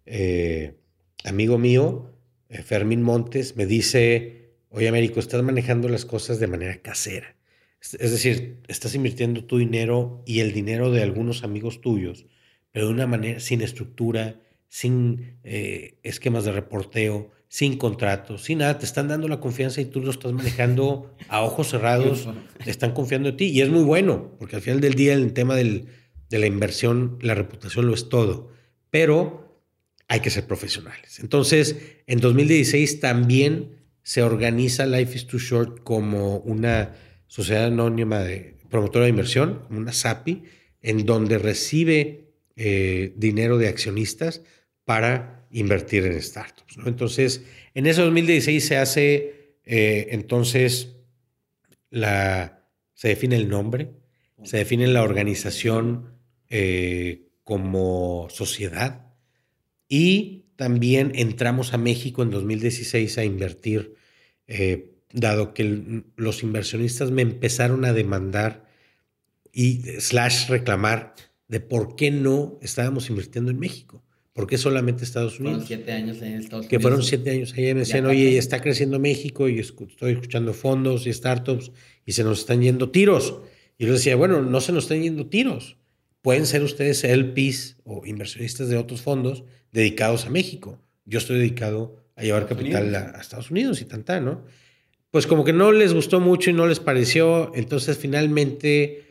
[0.07, 0.79] eh,
[1.25, 2.13] amigo mío,
[2.49, 7.37] eh, Fermín Montes, me dice, oye Américo, estás manejando las cosas de manera casera.
[7.81, 12.27] Es decir, estás invirtiendo tu dinero y el dinero de algunos amigos tuyos,
[12.75, 18.85] pero de una manera sin estructura, sin esquemas de reporteo, sin contrato, sin nada, te
[18.85, 22.29] están dando la confianza y tú lo estás manejando a ojos cerrados,
[22.65, 25.33] te están confiando en ti y es muy bueno, porque al final del día el
[25.35, 25.87] tema del,
[26.31, 28.51] de la inversión, la reputación lo es todo,
[28.91, 29.63] pero
[30.09, 31.21] hay que ser profesionales.
[31.21, 31.77] Entonces,
[32.09, 36.97] en 2016 también se organiza Life is Too Short como una
[37.29, 40.43] sociedad anónima de promotora de inversión, una SAPI,
[40.83, 42.24] en donde recibe
[42.57, 44.43] eh, dinero de accionistas
[44.85, 46.79] para invertir en startups.
[46.87, 47.43] Entonces,
[47.75, 50.97] en ese 2016 se hace, eh, entonces,
[51.91, 53.91] la, se define el nombre,
[54.45, 56.15] se define la organización
[56.49, 59.13] eh, como sociedad
[59.89, 63.95] Y también entramos a México en 2016 a invertir,
[65.13, 68.67] dado que los inversionistas me empezaron a demandar
[69.53, 71.15] y slash reclamar
[71.55, 74.03] de por qué no estábamos invirtiendo en México.
[74.33, 75.59] ¿Por qué solamente Estados Unidos?
[75.59, 76.67] Fueron siete años en Estados Unidos.
[76.69, 77.63] Que fueron siete años ahí.
[77.75, 81.71] Me decían, oye, está creciendo México y estoy escuchando fondos y startups
[82.05, 83.37] y se nos están yendo tiros.
[83.79, 85.77] Y yo les decía, bueno, no se nos están yendo tiros.
[86.23, 90.81] Pueden ser ustedes LPs o inversionistas de otros fondos dedicados a México.
[91.05, 94.43] Yo estoy dedicado a llevar capital a, Estados Unidos y tanta, ¿no?
[95.13, 97.53] Pues como que no les gustó mucho y no les pareció.
[97.55, 99.05] Entonces, finalmente,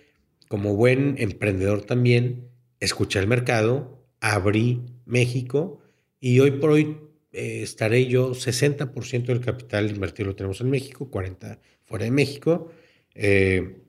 [0.48, 5.80] como buen emprendedor también, escuché el mercado, abrí México
[6.20, 6.98] y hoy por hoy
[7.32, 12.72] eh, estaré yo 60% del capital invertido lo tenemos en México, 40% fuera de México.
[13.16, 13.82] Eh,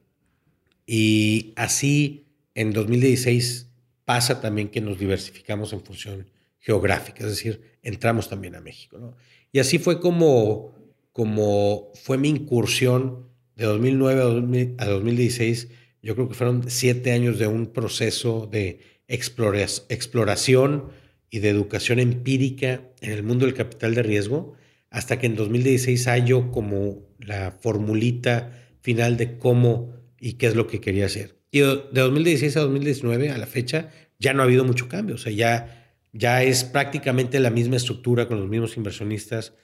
[0.86, 3.70] y así en 2016
[4.04, 9.14] pasa también que nos diversificamos en función geográfica, es decir, entramos también a México.
[9.52, 10.74] Y así fue como,
[11.12, 15.68] como fue mi incursión de 2009 a, 2016.
[16.04, 20.90] Yo creo que fueron siete años de un proceso de exploración
[21.30, 24.52] y de educación empírica en el mundo del capital de riesgo,
[24.90, 30.66] hasta que en 2016 hallo como la formulita final de cómo y qué es lo
[30.66, 31.38] que quería hacer.
[31.50, 35.14] Y de 2016 a 2019, a la fecha, ya no ha habido mucho cambio.
[35.14, 39.54] O sea, ya, ya es prácticamente la misma estructura con los mismos inversionistas.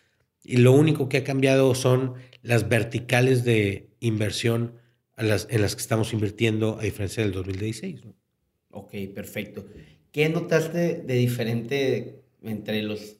[0.42, 4.79] Y lo único que ha cambiado son las verticales de inversión
[5.20, 8.00] a las, en las que estamos invirtiendo, a diferencia del 2016.
[8.70, 9.66] Ok, perfecto.
[10.10, 13.16] ¿Qué notaste de diferente entre los,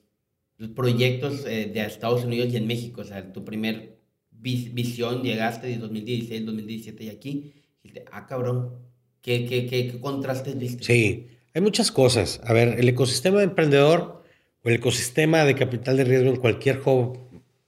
[0.75, 3.03] proyectos eh, de Estados Unidos y en México?
[3.03, 3.99] O sea, tu primer
[4.31, 8.79] visión, llegaste de 2016, 2017 y aquí, dijiste, ah, cabrón,
[9.21, 10.83] ¿qué, qué, qué, contrastes viste?
[10.83, 12.41] Sí, hay muchas cosas.
[12.45, 14.23] A ver, el ecosistema de emprendedor
[14.65, 17.19] o el ecosistema de capital de riesgo en cualquier hub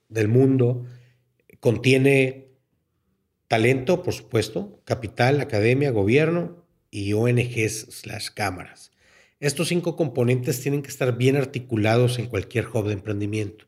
[0.09, 0.85] del mundo
[1.59, 2.42] contiene
[3.53, 8.91] talento, por supuesto, capital, academia, gobierno y ONGs slash cámaras.
[9.39, 13.65] Estos cinco componentes tienen que estar bien articulados en cualquier hub de emprendimiento.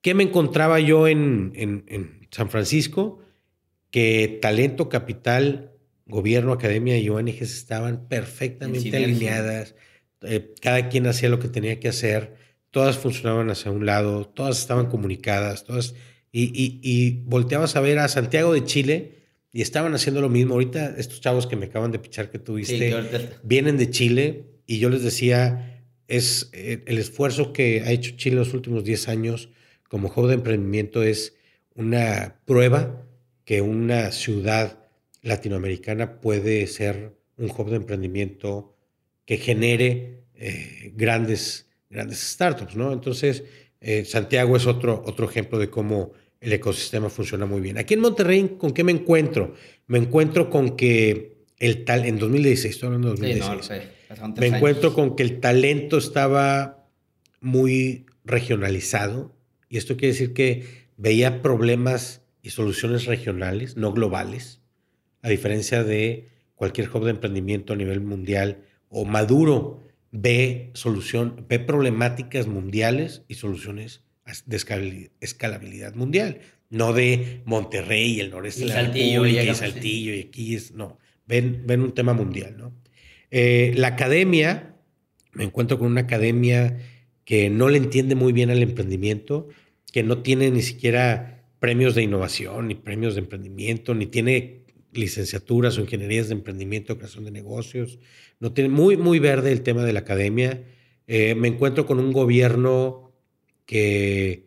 [0.00, 3.20] ¿Qué me encontraba yo en, San Francisco?
[3.90, 5.72] Que talento, capital,
[6.06, 9.74] gobierno, academia y ONGs estaban perfectamente alineadas.
[10.22, 12.34] Eh, cada quien hacía lo que tenía que hacer.
[12.70, 15.94] Todas funcionaban hacia un lado, todas estaban comunicadas, todas.
[16.38, 19.12] Y, volteabas a ver a Santiago de Chile
[19.52, 20.54] y estaban haciendo lo mismo.
[20.54, 22.94] Ahorita estos chavos que me acaban de pichar que tuviste
[23.42, 28.36] vienen de Chile y yo les decía, es eh, el esfuerzo que ha hecho Chile
[28.36, 29.48] los últimos 10 años
[29.88, 31.36] como juego de emprendimiento es
[31.74, 33.06] una prueba
[33.44, 34.78] que una ciudad
[35.22, 38.74] latinoamericana puede ser un hub de emprendimiento
[39.24, 42.92] que genere eh, grandes, grandes startups, ¿no?
[42.92, 43.44] Entonces,
[43.80, 47.78] eh, Santiago es otro, otro ejemplo de cómo el ecosistema funciona muy bien.
[47.78, 49.54] Aquí en Monterrey, ¿con qué me encuentro?
[49.86, 53.82] Me encuentro con que el tal, en 2016, estoy hablando de 2016,
[54.38, 56.86] me encuentro con que el talento estaba
[57.40, 59.34] muy regionalizado,
[59.68, 60.64] y esto quiere decir que
[60.96, 64.60] veía problemas y soluciones regionales, no globales,
[65.22, 71.58] a diferencia de cualquier hub de emprendimiento a nivel mundial o maduro ve solución, ve
[71.58, 74.05] problemáticas mundiales y soluciones
[74.46, 80.20] de escalabilidad mundial, no de Monterrey y el noreste de la Saltillo, y, Saltillo y
[80.20, 82.72] aquí es, no, ven, ven un tema mundial, ¿no?
[83.30, 84.74] Eh, la academia,
[85.32, 86.78] me encuentro con una academia
[87.24, 89.48] que no le entiende muy bien al emprendimiento,
[89.92, 95.78] que no tiene ni siquiera premios de innovación, ni premios de emprendimiento, ni tiene licenciaturas
[95.78, 97.98] o ingenierías de emprendimiento, creación de negocios.
[98.40, 100.64] No tiene muy, muy verde el tema de la academia.
[101.06, 103.05] Eh, me encuentro con un gobierno
[103.66, 104.44] que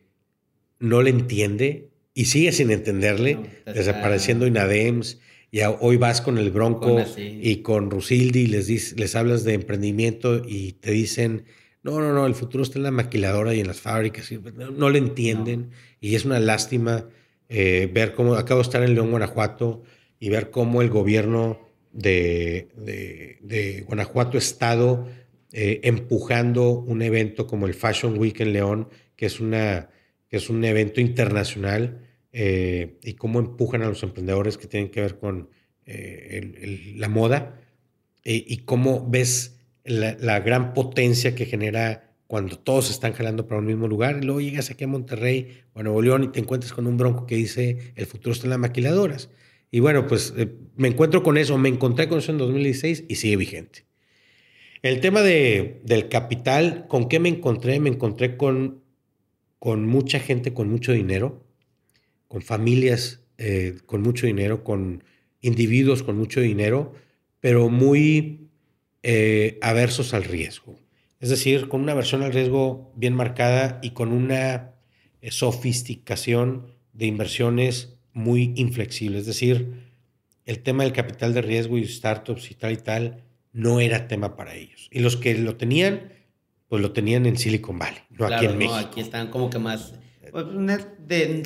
[0.80, 5.20] no le entiende y sigue sin entenderle, desapareciendo INADEMS.
[5.52, 10.44] Y hoy vas con el Bronco y con Rusildi y les, les hablas de emprendimiento
[10.46, 11.46] y te dicen,
[11.82, 14.32] no, no, no, el futuro está en la maquiladora y en las fábricas.
[14.32, 17.06] no, le entienden y es una lástima
[17.48, 19.84] eh, ver cómo, acabo de estar en León, Guanajuato,
[20.20, 21.60] y ver cómo el gobierno
[21.94, 25.08] de, de, Guanajuato Estado
[25.52, 29.90] eh, empujando un evento como el Fashion Week en León, que es, una,
[30.30, 35.18] es un evento internacional, eh, y cómo empujan a los emprendedores que tienen que ver
[35.18, 35.50] con
[35.86, 37.60] la moda,
[38.24, 39.60] y cómo ves
[39.90, 44.20] la, gran potencia que genera cuando todos están jalando para un mismo lugar.
[44.22, 46.98] Y luego llegas aquí a Monterrey o a Nuevo León y te encuentras con un
[46.98, 49.30] bronco que dice el futuro está en las maquiladoras.
[49.72, 53.16] Y bueno, pues eh, me encuentro con eso, me encontré con eso en 2016 y
[53.16, 53.89] sigue vigente.
[54.82, 57.80] El tema de, del capital, ¿con qué me encontré?
[57.80, 58.82] Me encontré con,
[59.60, 61.46] con mucha gente con mucho dinero,
[62.28, 65.02] con familias eh, con mucho dinero, con
[65.40, 66.94] individuos con mucho dinero,
[67.40, 68.50] pero muy
[69.02, 70.78] eh, aversos al riesgo.
[71.22, 74.74] Es decir, con una versión al riesgo bien marcada y con una
[75.22, 79.20] eh, sofisticación de inversiones muy inflexible.
[79.20, 79.88] Es decir,
[80.46, 84.36] el tema del capital de riesgo y startups y tal y tal no era tema
[84.36, 84.88] para ellos.
[84.92, 86.14] Y los que lo tenían,
[86.68, 88.76] pues lo tenían en Silicon Valley, no aquí en México.
[88.76, 89.94] Aquí están como que más
[90.32, 90.46] pues,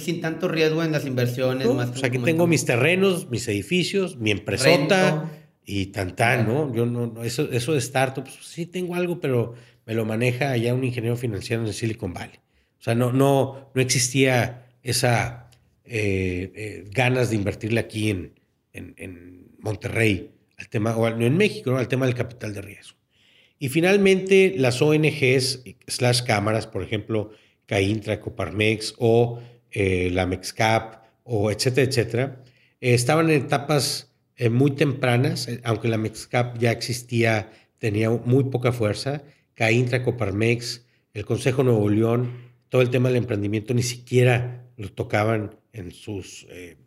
[0.02, 1.68] sin tanto riesgo en las inversiones.
[1.74, 5.32] más pues aquí tengo mis terrenos, mis edificios, mi empresota
[5.66, 6.74] y tan tan, ¿no?
[6.74, 9.54] Yo no, eso, eso de startups, pues, sí tengo algo, pero
[9.86, 12.40] me lo maneja allá un ingeniero financiero en Silicon Valley.
[12.80, 15.50] O sea, no, no, no existía esa
[15.86, 18.34] eh, eh, ganas de invertirle aquí en,
[18.74, 20.33] en, Monterrey,
[20.64, 21.78] al tema, o en México, ¿no?
[21.78, 22.98] al tema del capital de riesgo.
[23.60, 27.32] Y finalmente, las ONGs, slash cámaras, por ejemplo,
[27.66, 32.44] CAINTRA, Coparmex o eh, la MEXCAP, o etcétera, etcétera,
[32.82, 34.10] estaban en etapas
[34.52, 39.24] muy tempranas, aunque la MEXCAP ya existía, tenía muy poca fuerza,
[39.54, 42.32] CAINTRA, Coparmex, el Consejo Nuevo León,
[42.70, 46.78] todo el tema del emprendimiento ni siquiera lo tocaban en sus eh,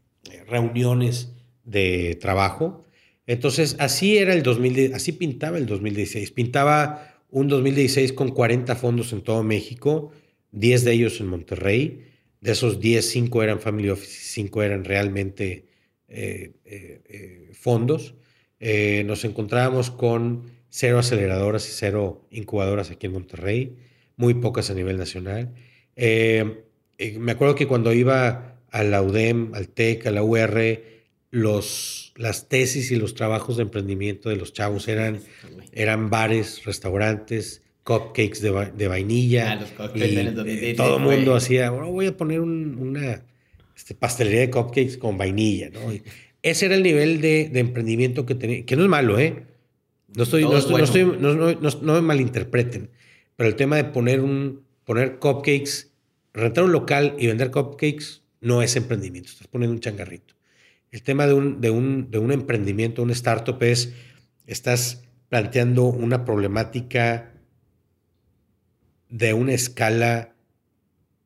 [0.49, 1.33] reuniones
[1.65, 2.85] de trabajo.
[3.27, 6.31] Entonces, así era el 2000, así pintaba el 2016.
[6.31, 10.13] Pintaba un 2016 con 40 fondos en todo México,
[10.53, 12.05] 10 de ellos en Monterrey.
[12.41, 15.67] De esos 10, 5 eran Family Office, 5 eran realmente
[16.09, 18.15] eh, eh, fondos.
[18.61, 23.77] nos encontrábamos con cero aceleradoras y cero incubadoras aquí en Monterrey,
[24.17, 25.55] muy pocas a nivel nacional.
[25.97, 26.65] Eh,
[26.99, 30.61] eh, me acuerdo que cuando iba a la UDEM, al TEC, a la UR,
[31.37, 35.21] los, las tesis y los trabajos de emprendimiento de los chavos eran,
[35.73, 39.53] eran bares, restaurantes, cupcakes de, vainilla.
[39.53, 43.23] Ah, los cupcakes y, todo el mundo hacía, voy a poner una
[43.77, 45.69] este, pastelería de cupcakes con vainilla.
[45.69, 45.81] ¿no?
[46.43, 49.45] ese era el nivel de, de, emprendimiento que tenía, que no es malo, ¿eh?
[50.17, 52.89] No, estoy, no, estoy, no, no, me malinterpreten,
[53.37, 55.91] pero el tema de poner, un, poner cupcakes,
[56.33, 60.36] rentar un local y vender cupcakes no es emprendimiento, estás poniendo un changarrito.
[60.97, 63.93] El tema de un, de un, de un emprendimiento, un startup es,
[64.47, 67.35] estás planteando una problemática
[69.11, 70.35] de una escala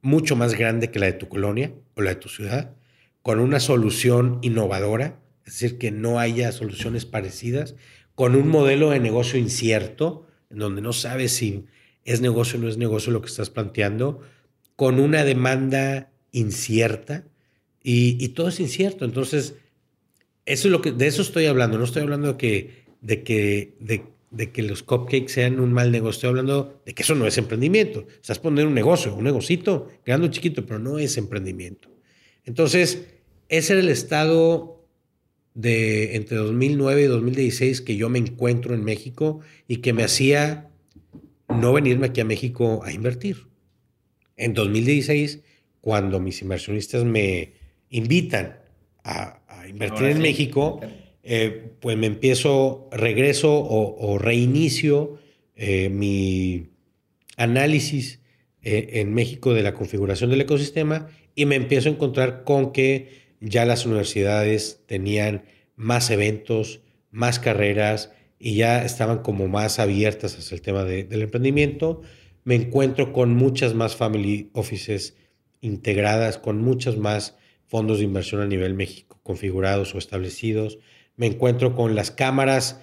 [0.03, 2.75] mucho más grande que la de tu colonia o la de tu ciudad,
[3.23, 7.77] con una solución innovadora, es decir, que no haya soluciones parecidas,
[8.17, 11.67] con un modelo de negocio incierto, en donde no sabes si
[12.05, 14.21] es negocio o no es negocio lo que estás planteando,
[14.75, 17.30] con una demanda incierta
[17.83, 19.05] y, todo es incierto.
[19.05, 19.55] Entonces,
[20.47, 21.79] eso es lo que, de eso estoy hablando.
[21.79, 23.75] No estoy hablando de que, de que,
[24.31, 26.11] de, que los cupcakes sean un mal negocio.
[26.11, 28.07] Estoy hablando de que eso no es emprendimiento.
[28.21, 31.89] Estás poniendo un negocio, un negocito, grande o chiquito, pero no es emprendimiento.
[32.45, 33.07] Entonces,
[33.49, 34.87] ese era el estado
[35.55, 40.71] de entre 2009 y 2016 que yo me encuentro en México y que me hacía
[41.49, 43.49] no venirme aquí a México a invertir.
[44.37, 45.41] En 2016,
[45.81, 47.60] cuando mis inversionistas me
[47.91, 48.57] invitan
[49.05, 49.37] a,
[49.69, 50.81] invertir en México,
[51.23, 55.19] eh, pues me empiezo, regreso o, reinicio
[55.55, 56.71] eh, mi
[57.37, 58.21] análisis
[58.63, 63.21] eh, en México de la configuración del ecosistema y me empiezo a encontrar con que
[63.41, 65.45] ya las universidades tenían
[65.77, 72.03] más eventos, más carreras y ya estaban como más abiertas hacia el tema del emprendimiento.
[72.45, 75.17] Me encuentro con muchas más family offices
[75.61, 77.37] integradas, con muchos más
[77.71, 80.79] fondos de inversión a nivel México configurados o establecidos.
[81.17, 82.81] Me encuentro con las cámaras,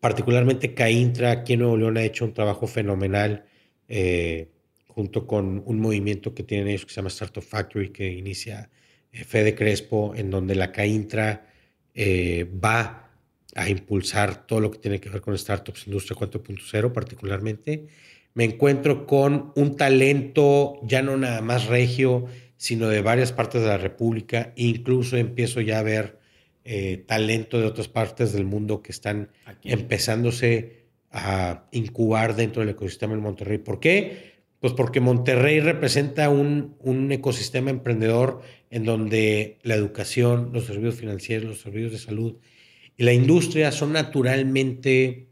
[0.00, 3.46] particularmente Caintra, aquí en Nuevo León ha hecho un trabajo fenomenal
[3.88, 4.48] eh,
[4.86, 8.68] junto con un movimiento que tienen ellos que se llama Startup Factory, que inicia
[9.12, 11.46] eh, Fede Crespo, en donde la CAINTRA
[11.94, 13.10] eh, va
[13.54, 17.86] a impulsar todo lo que tiene que ver con startups, industria 4.0 particularmente.
[18.34, 22.26] Me encuentro con un talento ya no nada más regio,
[22.58, 24.52] sino de varias partes de la República.
[24.56, 26.18] Incluso empiezo ya a ver
[26.64, 29.30] eh, talento de otras partes del mundo que están
[29.64, 33.56] empezándose a incubar dentro del ecosistema en Monterrey.
[33.56, 34.36] ¿Por qué?
[34.60, 41.48] Pues porque Monterrey representa un, un, ecosistema emprendedor en donde la educación, los servicios financieros,
[41.48, 42.36] los servicios de salud
[42.98, 45.28] y la industria son naturalmente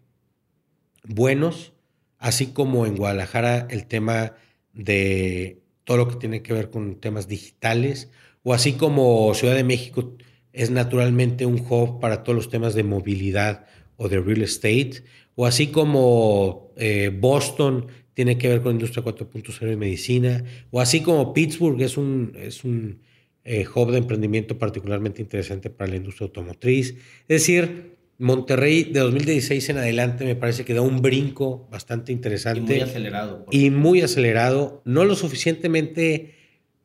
[1.03, 1.73] buenos,
[2.19, 4.35] así como en Guadalajara el tema
[4.73, 8.11] de todo lo que tiene que ver con temas digitales,
[8.43, 10.17] o así como Ciudad de México
[10.53, 13.67] es naturalmente un hub para todos los temas de movilidad
[13.97, 15.05] o de real estate,
[15.37, 21.03] o así como eh, Boston tiene que ver con industria 4.0 y medicina, o así
[21.03, 23.01] como Pittsburgh es un, es un
[23.45, 26.97] eh, hub de emprendimiento particularmente interesante para la industria automotriz.
[27.29, 32.75] Es decir, Monterrey de 2016 en adelante me parece que da un brinco bastante interesante.
[32.75, 33.47] Y muy acelerado.
[33.51, 36.35] Y muy acelerado, no lo suficientemente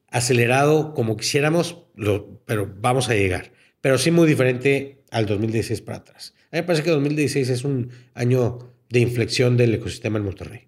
[0.09, 1.77] acelerado como quisiéramos,
[2.45, 3.53] pero vamos a llegar.
[3.79, 6.33] Pero sí muy diferente al 2016 para atrás.
[6.51, 10.67] A mí me parece que 2016 es un año de inflexión del ecosistema en Monterrey.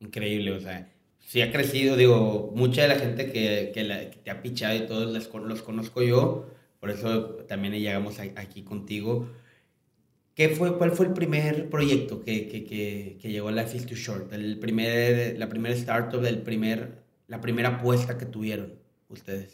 [0.00, 0.90] Increíble, o sea,
[1.20, 5.12] sí ha crecido, digo, mucha de la gente que, que, te ha pichado y todos
[5.12, 6.50] los conozco yo,
[6.80, 9.28] por eso también llegamos aquí contigo
[10.34, 13.86] ¿Qué fue, ¿Cuál fue el primer proyecto que, que, que, que llegó a Life is
[13.86, 14.32] Too Short?
[14.32, 18.74] El primer, la primera startup, el primer, la primera apuesta que tuvieron
[19.10, 19.50] ustedes.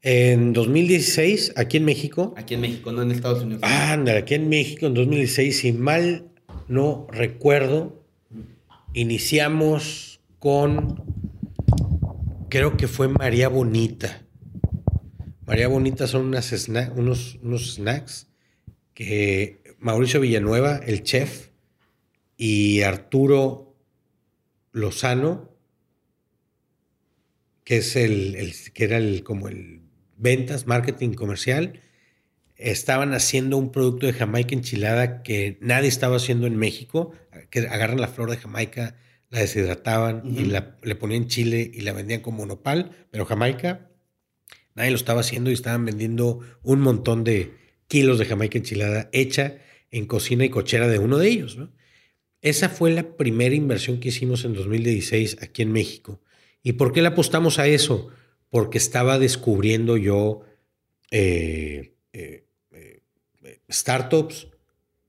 [0.00, 2.34] En 2016, aquí en México.
[2.36, 3.62] Aquí en México, no en Estados Unidos.
[3.64, 6.28] Ah, aquí en México, en 2016, si mal
[6.68, 8.04] no recuerdo,
[8.94, 11.02] iniciamos con,
[12.48, 14.22] creo que fue María Bonita.
[15.46, 18.28] María Bonita son unas unos, unos snacks
[18.94, 21.48] que Mauricio Villanueva, el chef,
[22.36, 23.76] y Arturo
[24.72, 25.50] Lozano,
[27.64, 29.82] que es el, que era el como el
[30.16, 31.80] ventas, marketing comercial,
[32.56, 37.12] estaban haciendo un producto de Jamaica enchilada que nadie estaba haciendo en México,
[37.50, 38.96] que agarran la flor de Jamaica,
[39.30, 43.90] la deshidrataban y la, le ponían chile y la vendían como nopal, pero Jamaica
[44.74, 47.52] nadie lo estaba haciendo y estaban vendiendo un montón de
[47.88, 49.58] kilos de Jamaica enchilada hecha
[49.92, 51.56] en cocina y cochera de uno de ellos.
[51.56, 51.70] ¿no?
[52.40, 56.20] Esa fue la primera inversión que hicimos en 2016 aquí en México.
[56.62, 58.08] ¿Y por qué le apostamos a eso?
[58.50, 60.42] Porque estaba descubriendo yo
[61.10, 63.02] eh, eh, eh,
[63.70, 64.48] startups,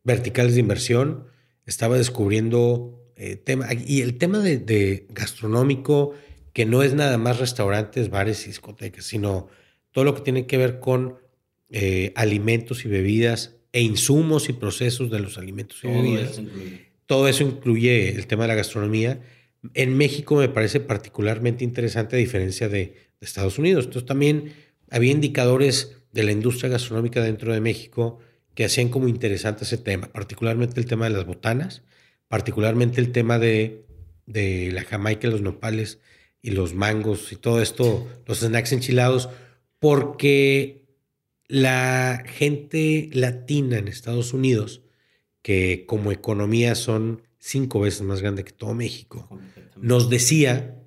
[0.04, 1.28] verticales de inversión,
[1.66, 3.00] estaba descubriendo
[3.46, 6.14] tema, y el tema de, gastronómico,
[6.52, 9.48] que no es nada más restaurantes, bares y discotecas, sino
[9.92, 11.20] todo lo que tiene que ver con
[12.16, 16.40] alimentos y bebidas e insumos y procesos de los alimentos y bebidas.
[17.08, 19.20] Todo eso incluye el tema de la gastronomía.
[19.74, 23.86] En México me parece particularmente interesante a diferencia de, Estados Unidos.
[23.86, 24.52] Entonces también
[24.92, 28.20] había indicadores de la industria gastronómica dentro de México
[28.54, 31.84] que hacían como interesante ese tema, particularmente el tema de las botanas,
[32.28, 33.86] particularmente el tema de,
[34.26, 36.00] de la jamaica, los nopales
[36.42, 39.30] y los mangos y todo esto, los snacks enchilados,
[39.80, 40.83] porque
[41.48, 44.82] la gente latina en Estados Unidos,
[45.42, 49.30] que como economía son cinco veces más grande que todo México,
[49.76, 50.84] nos decía,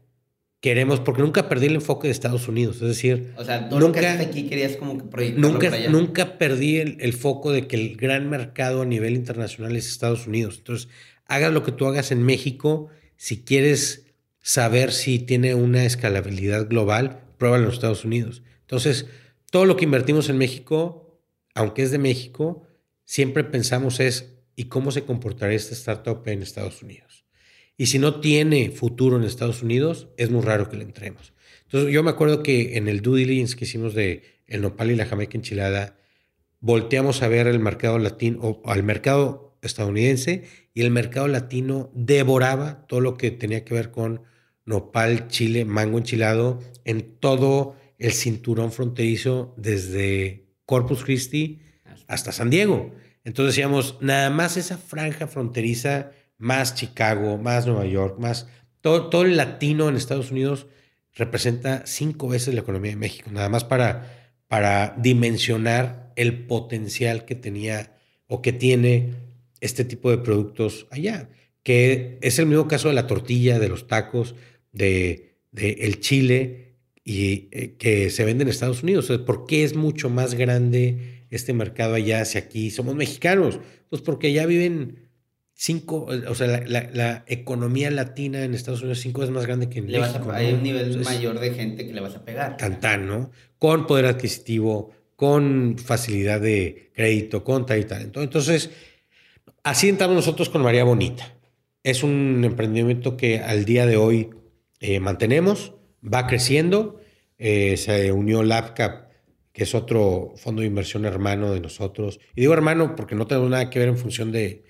[0.61, 4.49] queremos, porque nunca perdí el enfoque de Estados Unidos, es decir, o sea, nunca aquí
[4.49, 9.15] querías como que nunca, nunca perdí el, foco de que el gran mercado a nivel
[9.15, 10.57] internacional es Estados Unidos.
[10.59, 10.89] Entonces,
[11.27, 14.07] hagas lo que tú hagas en México, si quieres
[14.41, 18.43] saber si tiene una escalabilidad global, pruébalo en los Estados Unidos.
[18.63, 19.07] Entonces,
[19.51, 21.21] todo lo que invertimos en México,
[21.55, 22.67] aunque es de México,
[23.05, 27.25] siempre pensamos es, ¿y cómo se comportará esta startup en Estados Unidos?
[27.79, 31.33] Y si no tiene futuro en Estados Unidos, es muy raro que le entremos.
[31.65, 34.97] Entonces, yo me acuerdo que en el due diligence que hicimos de el nopal y
[34.97, 35.99] la jamaica enchilada,
[36.61, 40.45] volteamos a ver el mercado latino, o al mercado estadounidense,
[40.75, 44.23] y el mercado latino devoraba todo lo que tenía que ver con
[44.65, 51.61] nopal, chile, mango enchilado, en todo el cinturón fronterizo desde Corpus Christi
[52.07, 52.93] hasta San Diego.
[53.25, 58.47] Entonces decíamos, nada más esa franja fronteriza, más Chicago, más Nueva York, más
[58.81, 60.67] todo, todo el latino en Estados Unidos
[61.15, 67.35] representa cinco veces la economía de México, nada más para, para dimensionar el potencial que
[67.35, 67.97] tenía
[68.29, 69.15] o que tiene
[69.61, 71.31] este tipo de productos allá,
[71.63, 74.35] que es el mismo caso de la tortilla, de los tacos,
[74.73, 76.66] de, de el chile,
[77.09, 79.07] y eh, que se vende en Estados Unidos.
[79.25, 82.73] ¿Por qué es mucho más grande este mercado allá hacia aquí?
[82.73, 83.61] Somos mexicanos.
[83.89, 85.09] Pues porque ya viven
[85.55, 89.87] cinco, o sea, la, economía latina en Estados Unidos cinco veces más grande que en
[89.87, 90.33] México.
[90.33, 92.57] hay un nivel mayor de gente que le vas a pegar.
[92.57, 93.31] Tan, ¿no?
[93.57, 98.03] Con poder adquisitivo, con facilidad de crédito, con tal y tal.
[98.17, 98.71] Entonces,
[99.63, 101.33] así entramos nosotros con María Bonita.
[101.85, 104.31] Es un emprendimiento que al día de hoy
[104.81, 105.76] eh, mantenemos
[106.13, 107.01] va creciendo.
[107.39, 109.11] Eh, se unió LabCap,
[109.53, 112.21] que es otro fondo de inversión hermano de nosotros.
[112.35, 114.65] Y digo hermano porque no tenemos nada que ver en función de,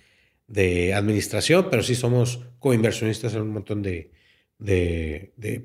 [0.95, 4.13] administración, pero sí somos coinversionistas en un montón de,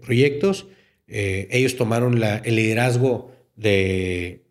[0.02, 0.68] proyectos.
[1.08, 4.46] Eh, ellos tomaron el liderazgo de,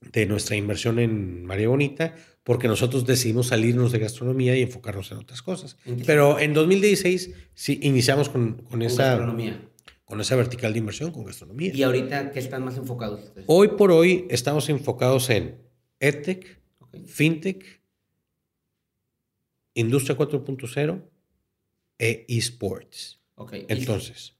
[0.00, 5.18] de nuestra inversión en María Bonita porque nosotros decidimos salirnos de gastronomía y enfocarnos en
[5.18, 5.76] otras cosas.
[6.06, 9.10] Pero en 2016 sí iniciamos con, con, esa...
[9.10, 9.69] Gastronomía.
[10.10, 11.72] Con esa vertical de inversión, con gastronomía.
[11.72, 13.44] ¿Y ahorita qué están más enfocados ustedes?
[13.46, 15.56] Hoy por hoy estamos enfocados en
[16.00, 16.60] EdTech,
[17.06, 17.80] FinTech,
[19.74, 21.00] Industria 4.0
[21.96, 23.20] e eSports.
[23.36, 23.66] Okay.
[23.68, 24.34] Entonces,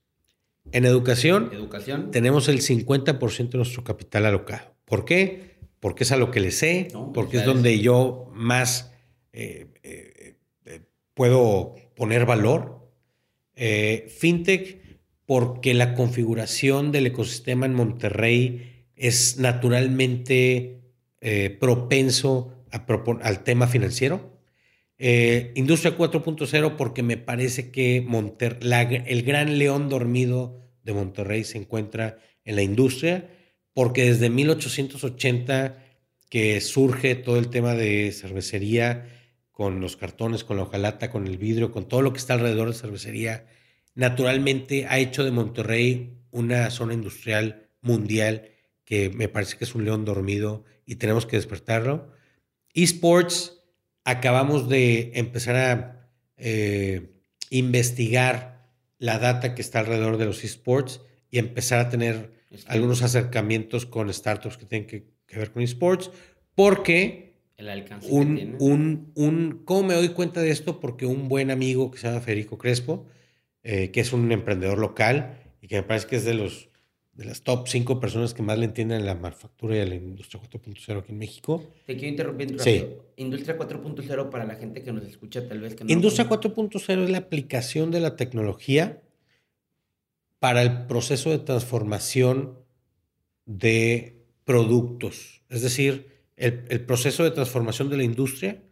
[0.73, 4.75] en educación, educación, tenemos el 50% de nuestro capital alocado.
[4.83, 5.55] ¿Por qué?
[5.79, 8.91] Porque es a lo que le sé, porque es donde yo más
[9.31, 10.81] eh, eh, eh,
[11.13, 12.91] puedo poner valor.
[13.55, 14.80] FinTech,
[15.31, 20.81] porque la configuración del ecosistema en Monterrey es naturalmente
[21.57, 22.65] propenso
[23.21, 24.37] al tema financiero.
[24.97, 28.05] Eh, Industria 4.0 porque me parece que
[29.05, 33.29] el gran león dormido de Monterrey se encuentra en la industria,
[33.73, 35.81] porque desde 1880
[36.29, 39.07] que surge todo el tema de cervecería
[39.53, 42.67] con los cartones, con la hojalata, con el vidrio, con todo lo que está alrededor
[42.67, 43.45] de cervecería,
[43.95, 48.49] naturalmente ha hecho de Monterrey una zona industrial mundial
[48.85, 52.11] que me parece que es un león dormido y tenemos que despertarlo.
[52.73, 53.61] Esports
[54.03, 57.11] acabamos de empezar a eh,
[57.49, 58.67] investigar
[58.97, 62.31] la data que está alrededor de los esports y empezar a tener
[62.67, 66.11] algunos acercamientos con startups que tienen que, ver con esports,
[66.55, 70.79] porque el alcance un, un, un, ¿cómo me doy cuenta de esto?
[70.79, 73.07] Porque un buen amigo que se llama Federico Crespo,
[73.63, 76.71] eh, que es un emprendedor local y que me parece que es de los
[77.13, 79.95] de las top 5 personas que más le entienden a la manufactura y a la
[79.95, 81.63] industria 4.0 aquí en México.
[81.85, 82.59] Te quiero interrumpir.
[82.59, 82.87] Sí.
[83.17, 85.91] Industria 4.0 para la gente que nos escucha tal vez que no.
[85.91, 89.01] Industria 4.0 es la aplicación de la tecnología
[90.39, 92.57] para el proceso de transformación
[93.45, 95.43] de productos.
[95.49, 96.07] Es decir,
[96.37, 98.63] el, el proceso de transformación de la industria,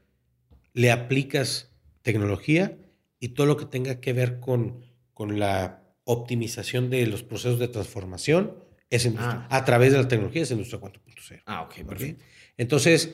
[0.73, 1.71] le aplicas
[2.01, 2.77] tecnología
[3.19, 7.67] y todo lo que tenga que ver con, con la optimización de los procesos de
[7.67, 8.55] transformación
[8.89, 9.47] es ah.
[9.49, 11.43] a través de la tecnología, es industria 4.0.
[11.45, 12.23] Ah, ok, perfecto.
[12.57, 13.13] Entonces,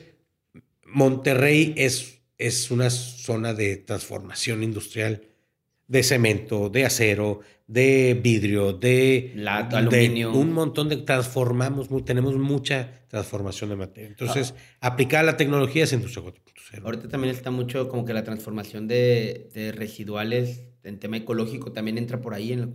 [0.84, 5.22] Monterrey es, es una zona de transformación industrial
[5.88, 10.32] de cemento, de acero, de vidrio, de, aluminio.
[10.32, 14.08] un montón de transformamos, tenemos mucha transformación de materia.
[14.08, 16.84] Entonces, aplicar la tecnología es industria 4.0.
[16.84, 21.98] Ahorita también está mucho como que la transformación de, de residuales en tema ecológico también
[21.98, 22.68] entra por ahí en la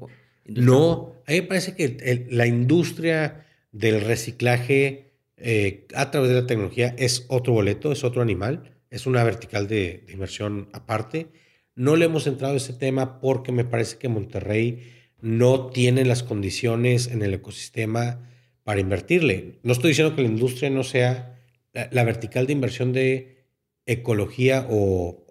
[0.46, 6.46] No, a mí me parece que la industria del reciclaje eh, a través de la
[6.48, 11.28] tecnología es otro boleto, es otro animal, es una vertical de, inversión aparte.
[11.76, 14.84] No le hemos entrado a ese tema porque me parece que Monterrey
[15.22, 18.28] no tiene las condiciones en el ecosistema
[18.64, 19.60] para invertirle.
[19.64, 21.40] No estoy diciendo que la industria no sea
[21.74, 23.46] la, vertical de inversión de
[23.86, 25.26] ecología o,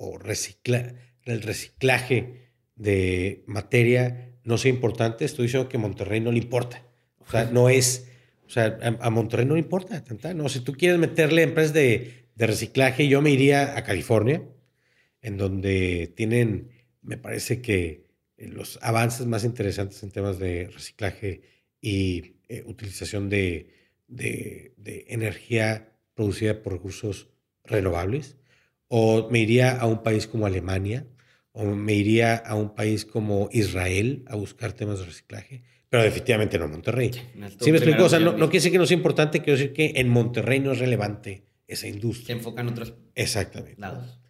[1.25, 6.83] el reciclaje de materia no sea importante, estoy diciendo que a Monterrey no le importa.
[7.19, 8.09] O sea, no es,
[8.47, 10.03] o sea, a, Monterrey no le importa.
[10.35, 14.43] No, si tú quieres meterle empresas de reciclaje, yo me iría a California,
[15.23, 16.71] en donde tienen,
[17.03, 18.07] me parece que
[18.37, 21.43] eh, los avances más interesantes en temas de reciclaje
[21.81, 23.75] y eh, utilización de,
[24.09, 27.29] de, de, energía producida por recursos
[27.65, 28.37] renovables.
[28.89, 31.07] O me iría a un país como Alemania,
[31.53, 36.59] o me iría a un país como Israel a buscar temas de reciclaje, pero definitivamente
[36.59, 37.13] no Monterrey.
[37.13, 37.21] Sí,
[37.73, 40.09] me explico, o sea, no, quiere decir que no sea importante, quiero decir que en
[40.09, 42.29] Monterrey no es relevante esa industria.
[42.29, 43.81] Se enfocan en otros Exactamente.
[43.81, 44.21] lados.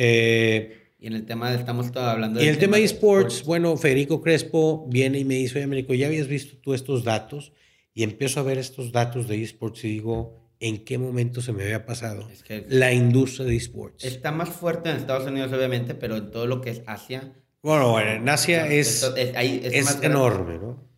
[0.00, 2.46] Eh, y en el tema, estamos hablando de...
[2.46, 6.06] Y el tema de esports, bueno, Federico Crespo viene y me dice, oye, Américo, ¿ya
[6.06, 7.52] habías visto tú estos datos?
[7.94, 11.64] Y empiezo a ver estos datos de esports y digo, en qué momento se me
[11.64, 12.28] había pasado
[12.68, 14.04] la industria de esports.
[14.04, 17.32] Está más fuerte en Estados Unidos, obviamente, pero en todo lo que es Asia.
[17.60, 20.88] Bueno, en Asia es, es, enorme, ¿no?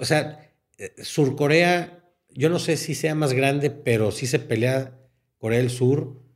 [0.00, 4.98] O sea, eh, Surcorea, yo no sé si sea más grande, pero sí se pelea
[5.38, 6.27] Corea del Sur,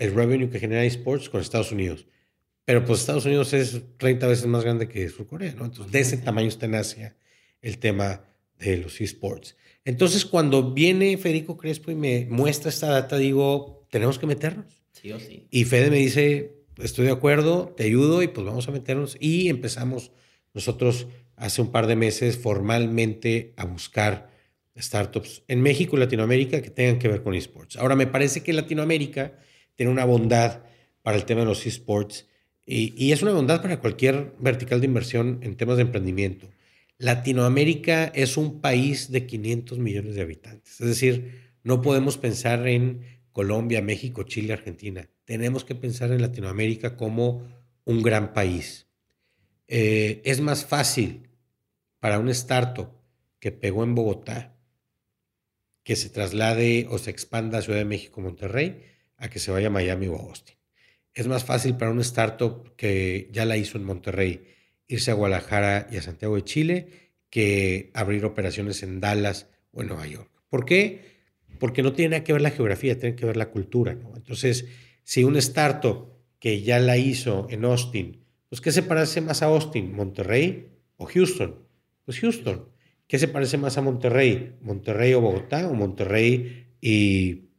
[0.00, 2.06] el revenue que genera esports con Estados Unidos.
[2.64, 5.66] Pero pues Estados Unidos es 30 veces más grande que Surcorea, ¿no?
[5.66, 7.16] Entonces, de ese tamaño está en Asia
[7.60, 8.24] el tema
[8.58, 9.56] de los esports.
[9.84, 14.82] Entonces, cuando viene Federico Crespo y me muestra esta data, digo, tenemos que meternos.
[14.92, 15.46] Sí o sí.
[15.50, 19.16] Y Fede me dice, estoy de acuerdo, te ayudo y pues vamos a meternos.
[19.20, 20.12] Y empezamos
[20.54, 24.30] nosotros hace un par de meses formalmente a buscar
[24.78, 27.76] startups en México y Latinoamérica que tengan que ver con esports.
[27.76, 29.34] Ahora, me parece que Latinoamérica
[29.80, 30.60] tiene una bondad
[31.00, 32.28] para el tema de los esports
[32.66, 36.50] y, y es una bondad para cualquier vertical de inversión en temas de emprendimiento.
[36.98, 40.78] Latinoamérica es un país de 500 millones de habitantes.
[40.82, 45.08] Es decir, no podemos pensar en Colombia, México, Chile, Argentina.
[45.24, 47.48] Tenemos que pensar en Latinoamérica como
[47.86, 48.86] un gran país.
[49.66, 51.30] Eh, es más fácil
[52.00, 52.90] para un startup
[53.38, 54.58] que pegó en Bogotá
[55.84, 58.89] que se traslade o se expanda a Ciudad de México, Monterrey,
[59.20, 60.56] a que se vaya a Miami o a Austin.
[61.14, 64.46] Es más fácil para un startup que ya la hizo en Monterrey
[64.88, 66.88] irse a Guadalajara y a Santiago de Chile
[67.30, 70.30] que abrir operaciones en Dallas o en Nueva York.
[70.48, 71.20] ¿Por qué?
[71.58, 73.92] Porque no tiene que ver la geografía, tiene que ver la cultura.
[73.92, 74.66] Entonces,
[75.04, 76.08] si un startup
[76.38, 79.94] que ya la hizo en Austin, pues ¿qué se parece más a Austin?
[79.94, 81.66] ¿Monterrey o Houston?
[82.04, 82.68] Pues Houston.
[83.06, 84.56] ¿Qué se parece más a Monterrey?
[84.60, 85.68] ¿Monterrey o Bogotá?
[85.68, 87.49] ¿O Monterrey y,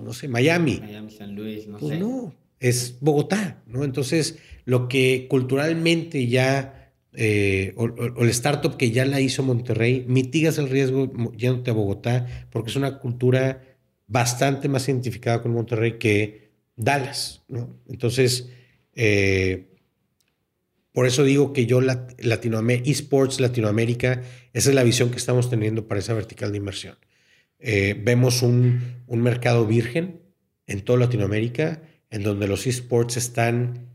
[0.00, 0.80] no sé, Miami?
[0.80, 1.98] Miami, San Luis, no pues sé.
[1.98, 3.84] no, es Bogotá, ¿no?
[3.84, 10.04] Entonces, lo que culturalmente ya, eh, o, o, el startup que ya la hizo Monterrey,
[10.08, 13.62] mitigas el riesgo yéndote a Bogotá, porque es una cultura
[14.06, 17.78] bastante más identificada con Monterrey que Dallas, ¿no?
[17.88, 18.48] Entonces,
[18.94, 19.68] eh,
[20.92, 24.22] por eso digo que yo, Latinoamérica, esports Latinoamérica,
[24.52, 26.96] esa es la visión que estamos teniendo para esa vertical de inversión.
[27.60, 30.22] Eh, vemos un, un, mercado virgen
[30.66, 33.90] en toda Latinoamérica, en donde los esports están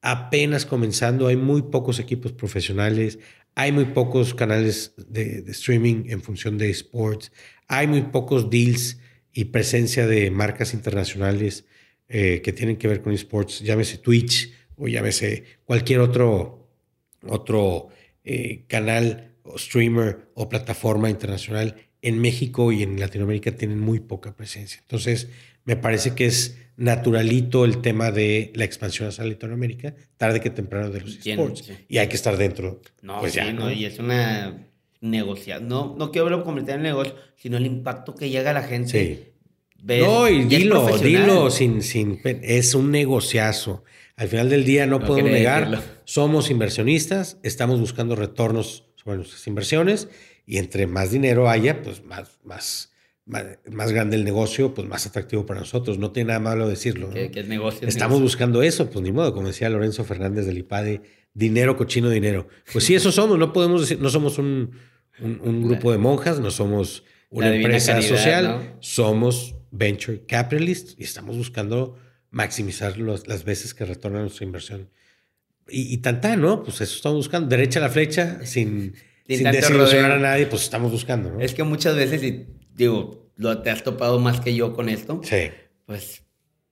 [0.00, 3.18] apenas comenzando, hay muy pocos equipos profesionales,
[3.54, 7.32] hay muy pocos canales de, streaming en función de esports,
[7.68, 8.98] hay muy pocos deals
[9.32, 11.64] y presencia de marcas internacionales
[12.08, 16.68] eh, que tienen que ver con esports, llámese Twitch, o llámese cualquier otro,
[17.26, 17.88] otro
[18.24, 24.36] eh, canal o streamer o plataforma internacional, en México y en Latinoamérica tienen muy poca
[24.36, 24.80] presencia.
[24.82, 25.28] Entonces,
[25.64, 30.90] me parece que es naturalito el tema de la expansión hacia Latinoamérica, tarde que temprano
[30.90, 31.64] de los esports.
[31.64, 31.72] Sí.
[31.88, 32.80] Y hay que estar dentro.
[33.02, 33.70] No, pues sí, ya, ¿no?
[33.70, 34.66] y es una
[35.00, 35.68] negociación.
[35.68, 38.90] No, no quiero convertir en negocio, sino el impacto que llega a la gente.
[38.90, 39.28] Sí.
[39.84, 42.20] Ves, no, y dilo, dilo sin, sin.
[42.24, 43.84] Es un negociazo.
[44.16, 45.84] Al final del día no, no podemos negar, decirlo.
[46.04, 50.08] somos inversionistas, estamos buscando retornos sobre nuestras inversiones
[50.46, 52.92] y entre más dinero haya, pues más, más,
[53.24, 55.98] más, más grande el negocio, pues más atractivo para nosotros.
[55.98, 57.08] No tiene nada malo decirlo.
[57.08, 57.14] ¿no?
[57.14, 57.86] ¿Qué, qué negocio?
[57.86, 58.24] Estamos negocio.
[58.24, 61.02] buscando eso, pues ni modo, como decía Lorenzo Fernández del IPADE,
[61.34, 62.48] dinero, cochino, dinero.
[62.72, 64.72] Pues sí, eso somos, no podemos decir, no somos un,
[65.20, 68.76] un, un grupo de monjas, no somos una empresa social, ¿no?
[68.80, 71.98] somos venture capitalists y estamos buscando
[72.30, 74.90] maximizar los, las veces que retorna nuestra inversión.
[75.68, 76.62] Y, y tanta, ¿no?
[76.62, 77.48] Pues eso estamos buscando.
[77.48, 78.94] Derecha a la flecha, sin,
[79.26, 81.40] sin, sin desilusionar a nadie, pues estamos buscando, ¿no?
[81.40, 85.20] Es que muchas veces, y digo, lo, te has topado más que yo con esto.
[85.24, 85.50] Sí.
[85.86, 86.22] Pues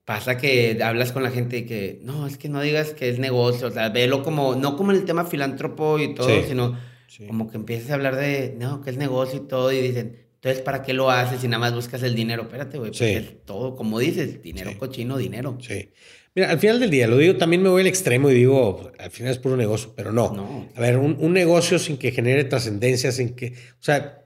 [0.05, 3.19] pasa que hablas con la gente y que, no, es que no digas que es
[3.19, 6.49] negocio, o sea, velo como, no como el tema filántropo y todo, sí.
[6.49, 7.27] sino sí.
[7.27, 10.63] como que empiezas a hablar de, no, que es negocio y todo, y dicen, entonces,
[10.63, 12.45] ¿para qué lo haces si nada más buscas el dinero?
[12.45, 13.05] Espérate, güey, sí.
[13.05, 15.59] es todo, como dices, dinero cochino, dinero.
[15.61, 15.91] Sí.
[16.35, 19.11] Mira, al final del día, lo digo, también me voy al extremo y digo, al
[19.11, 20.33] final es puro negocio, pero no.
[20.33, 20.69] No.
[20.77, 24.25] A ver, un, un negocio sin que genere trascendencia, sin que, o sea,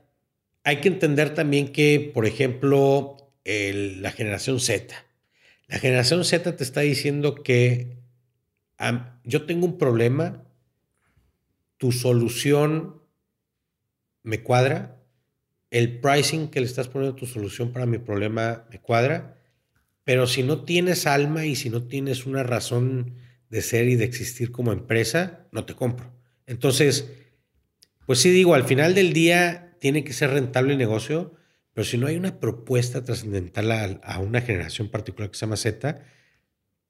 [0.65, 4.95] hay que entender también que, por ejemplo, el- la generación Z.
[5.67, 7.97] La generación Z te está diciendo que
[9.25, 10.45] yo tengo un problema,
[11.79, 13.01] tu solución
[14.23, 15.01] me cuadra,
[15.71, 19.39] el pricing que le estás poniendo a tu solución para mi problema me cuadra,
[20.05, 23.15] pero si no tienes alma y si no tienes una razón
[23.49, 26.13] de ser y de existir como empresa, no te compro.
[26.47, 27.11] Entonces,
[28.07, 31.35] pues sí digo, al final del día tiene que ser rentable el negocio,
[31.73, 36.03] pero si no hay una propuesta trascendental a, una generación particular que se llama Z,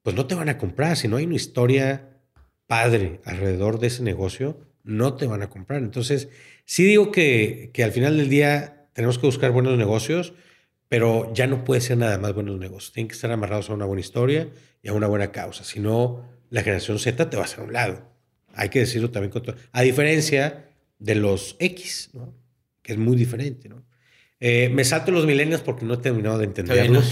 [0.01, 0.95] pues no te van a comprar.
[0.97, 2.19] Si no hay una historia
[2.67, 5.81] padre alrededor de ese negocio, no te van a comprar.
[5.81, 6.29] Entonces,
[6.65, 10.33] sí digo que, que al final del día tenemos que buscar buenos negocios,
[10.95, 12.93] pero ya no puede ser nada más buenos negocios.
[12.93, 14.47] Tienen que estar amarrados a una buena historia
[14.81, 15.65] y a una buena causa.
[15.65, 18.09] Si no, la generación Z te va a hacer a un lado.
[18.53, 19.29] Hay que decirlo también.
[19.29, 19.57] Con todo.
[19.73, 20.69] A diferencia
[20.99, 22.33] de los X, ¿no?
[22.81, 23.67] que es muy diferente.
[23.67, 23.85] ¿no?
[24.39, 27.11] Eh, me salto los milenios porque no he terminado de entenderlos.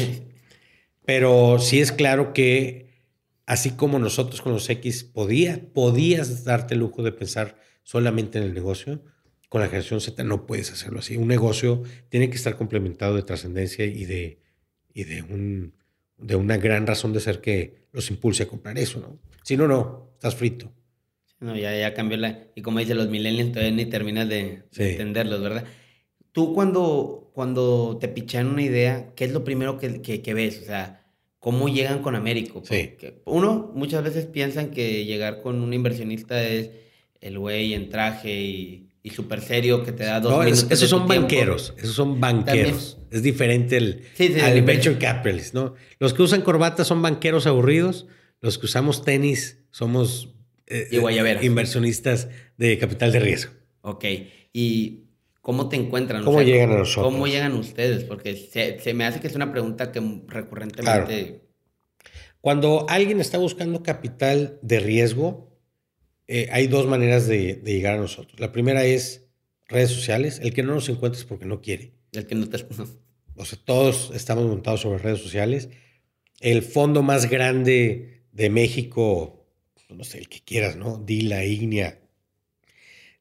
[1.04, 2.88] Pero sí es claro que
[3.46, 8.46] así como nosotros con los X podía, podías darte el lujo de pensar solamente en
[8.46, 9.04] el negocio,
[9.54, 11.16] con la generación Z no puedes hacerlo así.
[11.16, 14.40] Un negocio tiene que estar complementado de trascendencia y de,
[14.92, 15.76] y de, un,
[16.18, 19.20] de una gran razón de ser que los impulse a comprar eso, ¿no?
[19.44, 20.74] Si no, no, estás frito.
[21.40, 22.48] No, ya, ya cambió la...
[22.56, 24.86] Y como dice, los millennials todavía ni terminas de, Sí.
[24.86, 25.66] de entenderlos, ¿verdad?
[26.32, 30.62] Tú cuando, cuando te pichan una idea, ¿qué es lo primero que, que, que ves?
[30.64, 31.06] O sea,
[31.38, 32.64] ¿cómo llegan con Américo?
[32.66, 32.96] Sí.
[33.26, 36.72] Uno, muchas veces piensan que llegar con un inversionista es
[37.22, 40.66] el güey en traje y y súper serio que te da dos No, minutos.
[40.72, 42.98] esos son banqueros, esos son banqueros.
[43.12, 44.62] Es diferente el, Sí, sí, al sí.
[44.62, 45.76] venture capitalist, ¿no?
[46.00, 48.08] Los que usan corbata son banqueros aburridos,
[48.42, 50.30] los que usamos tenis somos
[50.68, 51.44] eh, Y guayaberas.
[51.44, 53.52] inversionistas de capital de riesgo.
[53.82, 54.06] Ok.
[54.54, 55.04] ¿Y
[55.42, 56.24] cómo te encuentran?
[56.24, 57.12] ¿Cómo llegan a nosotros?
[57.14, 58.06] ¿Cómo llegan ustedes?
[58.06, 61.42] Porque se, se me hace que es una pregunta que recurrentemente...
[62.40, 65.53] Cuando alguien está buscando capital de riesgo,
[66.28, 68.40] eh, hay dos maneras de, de llegar a nosotros.
[68.40, 69.24] La primera es
[69.68, 70.40] redes sociales.
[70.42, 71.94] El que no nos encuentra es porque no quiere.
[72.12, 72.66] El que no te...
[73.36, 75.70] O sea, todos estamos montados sobre redes sociales.
[76.40, 79.48] El fondo más grande de México,
[79.90, 80.98] no sé, el que quieras, ¿no?
[80.98, 82.00] Dila, Ignia,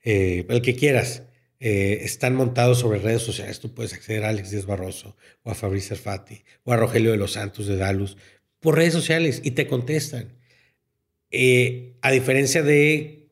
[0.05, 1.22] eh, el que quieras,
[1.61, 3.61] eh, están montados sobre redes sociales.
[3.61, 7.16] Tú puedes acceder a Alex Díaz Barroso, o a Fabrice Arfati, o a Rogelio de
[7.16, 8.16] los Santos de Dalus,
[8.61, 10.36] por redes sociales y te contestan.
[11.33, 13.30] Eh, a diferencia de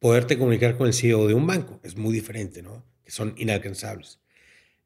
[0.00, 2.84] poderte comunicar con el CEO de un banco, es muy diferente, ¿no?
[3.04, 4.18] Que son inalcanzables.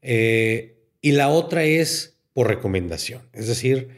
[0.03, 3.23] Eh, y la otra es por recomendación.
[3.33, 3.89] Es decir,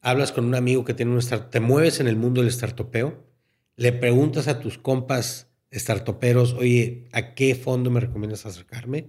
[0.00, 3.24] hablas con un amigo que tiene un startup, te mueves en el mundo del startupeo,
[3.76, 9.08] le preguntas a tus compas startuperos, oye, ¿a qué fondo me recomiendas acercarme?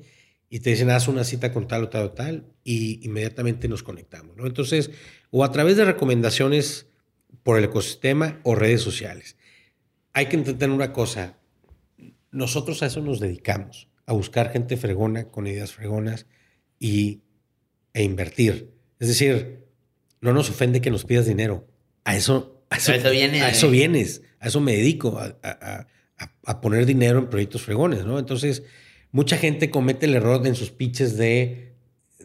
[0.49, 3.83] Y te dicen, haz una cita con tal o tal o tal, y inmediatamente nos
[3.83, 4.47] conectamos, ¿no?
[4.47, 4.89] Entonces,
[5.29, 6.87] o a través de recomendaciones
[7.43, 9.37] por el ecosistema o redes sociales.
[10.13, 11.37] Hay que entender una cosa,
[12.31, 16.25] nosotros a eso nos dedicamos, a buscar gente fregona con ideas fregonas
[16.79, 17.21] y,
[17.93, 18.71] e invertir.
[18.99, 19.65] Es decir,
[20.21, 21.67] no nos ofende que nos pidas dinero.
[22.03, 23.51] A eso, a eso, A eso viene, a eh.
[23.51, 24.21] eso vienes.
[24.39, 28.19] A eso me dedico, a, a- a- a poner dinero en proyectos fregones, ¿no?
[28.19, 28.63] Entonces,
[29.11, 31.73] mucha gente comete el error en sus pitches de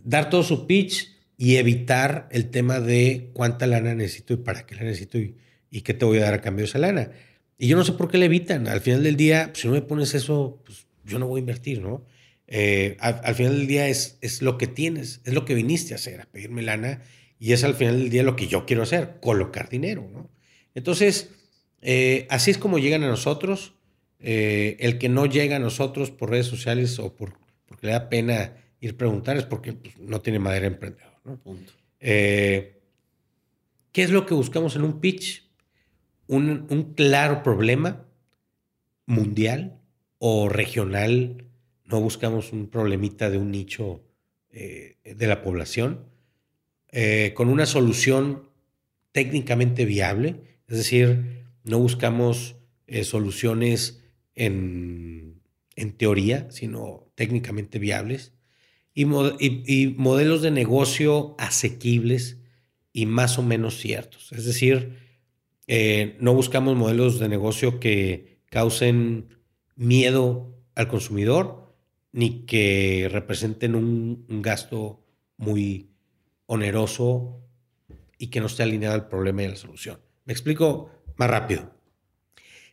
[0.05, 1.09] dar todo su pitch
[1.41, 5.35] y evitar el tema de cuánta lana necesito y para qué la necesito y,
[5.81, 7.13] qué te voy a dar a cambio de esa lana.
[7.57, 8.69] Y yo no sé por qué le evitan.
[8.69, 11.41] Al final del día, pues, si no me pones eso, pues yo no voy a
[11.41, 12.05] invertir, ¿no?
[12.47, 15.95] Eh, al, al final del día es, es lo que tienes, es lo que viniste
[15.95, 17.01] a hacer, a pedirme lana,
[17.39, 20.29] y es al final del día lo que yo quiero hacer, colocar dinero, ¿no?
[20.75, 21.31] Entonces,
[21.81, 23.73] eh, así es como llegan a nosotros.
[24.19, 28.11] Eh, el que no llega a nosotros por redes sociales o por, porque le da
[28.11, 31.39] pena ir a preguntar es porque pues, no tiene madera emprendedor, ¿no?
[31.39, 31.73] Punto.
[32.01, 32.81] Eh,
[33.93, 35.49] ¿Qué es lo que buscamos en un pitch?
[36.27, 38.07] Un, un claro problema
[39.07, 39.81] mundial
[40.19, 41.45] o regional.
[41.85, 44.05] No buscamos un problemita de un nicho
[44.51, 46.07] eh, de la población.
[46.93, 48.49] Eh, con una solución
[49.13, 50.61] técnicamente viable.
[50.69, 52.57] Es decir, no buscamos
[52.87, 54.05] eh, soluciones
[54.35, 55.41] en,
[55.75, 58.33] en teoría, sino técnicamente viables.
[59.01, 62.39] Y, mo- y- y modelos de negocio asequibles
[62.93, 64.31] y más o menos ciertos.
[64.33, 64.75] Es decir,
[65.67, 69.39] eh, no buscamos modelos de negocio que causen
[69.77, 71.75] miedo al consumidor
[72.13, 75.03] ni que representen un, un gasto
[75.39, 75.91] muy
[76.47, 77.41] oneroso
[78.19, 79.99] y que no esté alineado al problema y a la solución.
[80.27, 81.73] Me explico más rápido.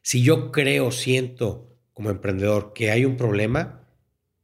[0.02, 3.88] Si yo creo, siento como emprendedor que hay un problema,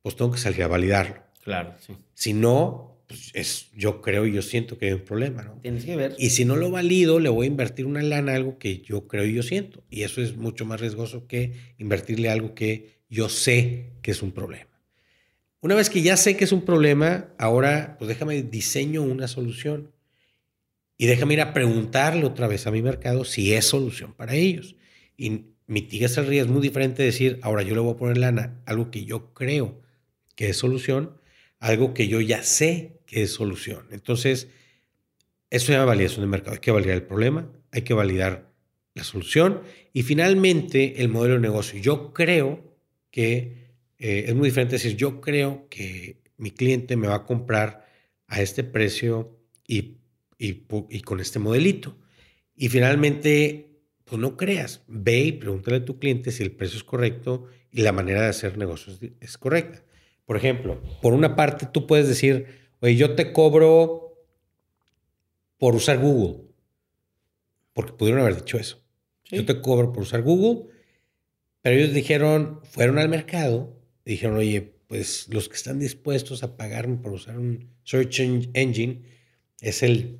[0.02, 1.22] pues tengo que salir a validarlo.
[1.44, 1.94] Claro, sí.
[2.14, 5.60] Si no, pues es, yo creo y yo siento que hay un problema, ¿no?
[5.62, 6.16] Tienes que ver.
[6.18, 9.08] Y si no lo valido, le voy a invertir una lana a algo que yo
[9.08, 9.84] creo y yo siento.
[9.89, 14.32] Y eso es mucho más riesgoso que invertirle algo que yo sé que es un
[14.32, 14.70] problema.
[15.60, 19.91] Una vez que ya sé que es un problema, ahora pues déjame diseño una solución.
[20.98, 24.76] Y déjame ir a preguntarle otra vez a mi mercado si es solución para ellos.
[25.18, 26.50] Y mitigas el riesgo.
[26.50, 29.34] Es muy diferente decir, ahora yo le voy a poner lana, a algo que yo
[29.34, 29.82] creo
[30.36, 31.18] que es solución,
[31.64, 33.88] algo que yo ya sé que es solución.
[33.91, 34.49] Entonces,
[35.49, 36.55] eso se llama validación de mercado.
[36.55, 38.51] Hay que validar el problema, hay que validar
[38.93, 39.61] la solución
[39.93, 41.80] y finalmente el modelo de negocio.
[41.80, 42.76] Yo creo
[43.11, 47.88] que eh, es muy diferente decir, yo creo que mi cliente me va a comprar
[48.28, 49.99] a este precio y,
[50.38, 51.97] y, y con este modelito.
[52.57, 56.84] Y finalmente, pues no creas, ve y pregúntale a tu cliente si el precio es
[56.84, 59.82] correcto y la manera de hacer negocios es correcta.
[60.26, 62.47] Por ejemplo, por una parte tú puedes decir,
[62.80, 64.17] oye, yo te cobro
[65.57, 66.45] por usar Google,
[67.74, 68.82] porque pudieron haber dicho eso.
[69.24, 69.38] Sí.
[69.38, 70.67] Yo te cobro por usar Google,
[71.61, 76.55] pero ellos dijeron, fueron al mercado, y dijeron, oye, pues los que están dispuestos a
[76.57, 79.03] pagarme por usar un search en- engine
[79.61, 80.19] es el,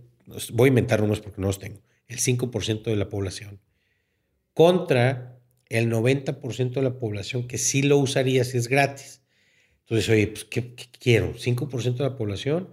[0.54, 3.60] voy a inventar números porque no los tengo, el 5% de la población,
[4.54, 5.40] contra
[5.70, 9.22] el 90% de la población que sí lo usaría si es gratis.
[9.84, 11.34] Entonces, oye, pues, ¿qué, qué quiero?
[11.34, 12.70] ¿5% de la población?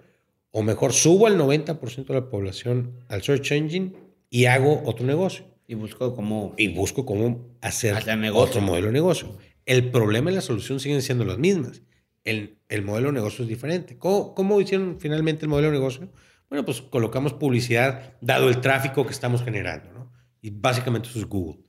[0.53, 3.93] O mejor, subo al 90% de la población al search engine
[4.31, 6.55] y hago otro negocio Y busco cómo...
[6.57, 9.37] y busco cómo hacer Hacer otro modelo de negocio.
[9.67, 11.83] El problema y la solución siguen siendo las mismas.
[12.25, 13.97] El, modelo de negocio es diferente.
[13.99, 16.13] ¿Cómo, ¿Cómo, hicieron finalmente el modelo de negocio?
[16.49, 20.13] Bueno, pues colocamos publicidad dado el tráfico que estamos generando, ¿no?
[20.43, 21.63] Y básicamente eso es Google.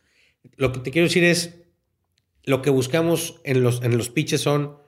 [0.55, 1.61] Lo que te quiero decir es,
[2.43, 4.80] lo que buscamos en los, en los pitches son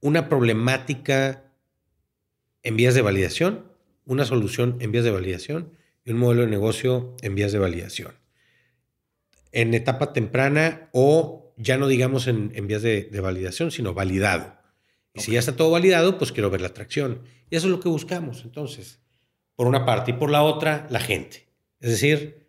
[0.00, 1.52] una problemática
[2.62, 3.72] en vías de validación,
[4.04, 5.72] una solución en vías de validación
[6.04, 8.14] y un modelo de negocio en vías de validación.
[9.52, 14.56] En etapa temprana o ya no digamos en, vías de, validación, sino validado.
[15.14, 17.22] Y si ya está todo validado, pues quiero ver la atracción.
[17.50, 19.00] Y eso es lo que buscamos, entonces,
[19.56, 20.12] por una parte.
[20.12, 21.48] Y por la otra, la gente.
[21.80, 22.46] Es decir,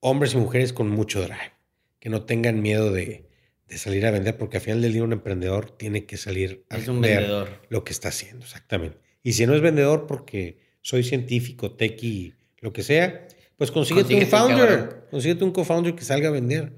[0.00, 1.52] hombres y mujeres con mucho drive,
[1.98, 3.28] que no tengan miedo de,
[3.78, 6.88] salir a vender, porque al final del día un emprendedor tiene que salir a es
[6.88, 7.60] un vendedor.
[7.68, 8.98] lo que está haciendo, exactamente.
[9.22, 14.26] Y si no es vendedor porque soy científico, tequi, lo que sea, pues consíguete, un
[14.26, 16.72] founder, consíguete un co-founder que salga a vender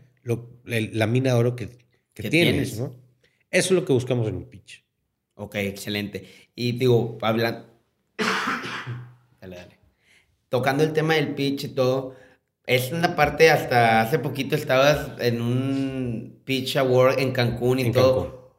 [0.65, 1.69] la, mina de oro que,
[2.15, 2.95] tienes, ¿no?
[3.51, 4.85] Eso es lo que buscamos en un pitch.
[5.35, 6.29] Ok, excelente.
[6.55, 7.67] Y digo, hablando...
[9.41, 9.79] dale, dale.
[10.49, 12.15] Tocando el tema del pitch y todo,
[12.67, 18.53] es una parte, hasta hace poquito estabas en un pitch award en Cancún y todo.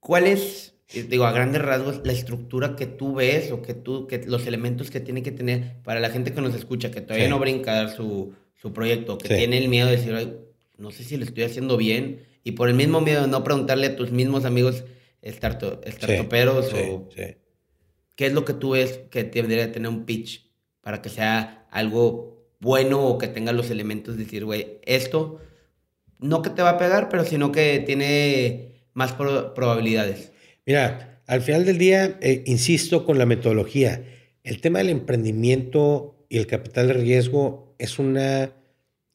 [0.00, 0.74] ¿Cuál es,
[1.08, 4.90] digo, a grandes rasgos, la estructura que tú ves o que tú, que los elementos
[4.90, 7.84] que tiene que tener para la gente que nos escucha, que todavía no brinca a
[7.84, 10.38] dar su, su proyecto, que tiene el miedo de decir,
[10.78, 13.86] no sé si lo estoy haciendo bien, y por el mismo miedo de no preguntarle
[13.86, 14.84] a tus mismos amigos
[15.24, 17.08] startuperos o
[18.16, 22.48] qué es lo que tú ves que debería tener un pitch para que sea algo
[22.60, 25.40] bueno o que tenga los elementos de decir, güey, esto
[26.22, 30.32] no que te va a pegar, pero sino que tiene más probabilidades.
[30.64, 34.02] Mira, al final del día, eh, insisto con la metodología,
[34.44, 38.52] el tema del emprendimiento y el capital de riesgo es una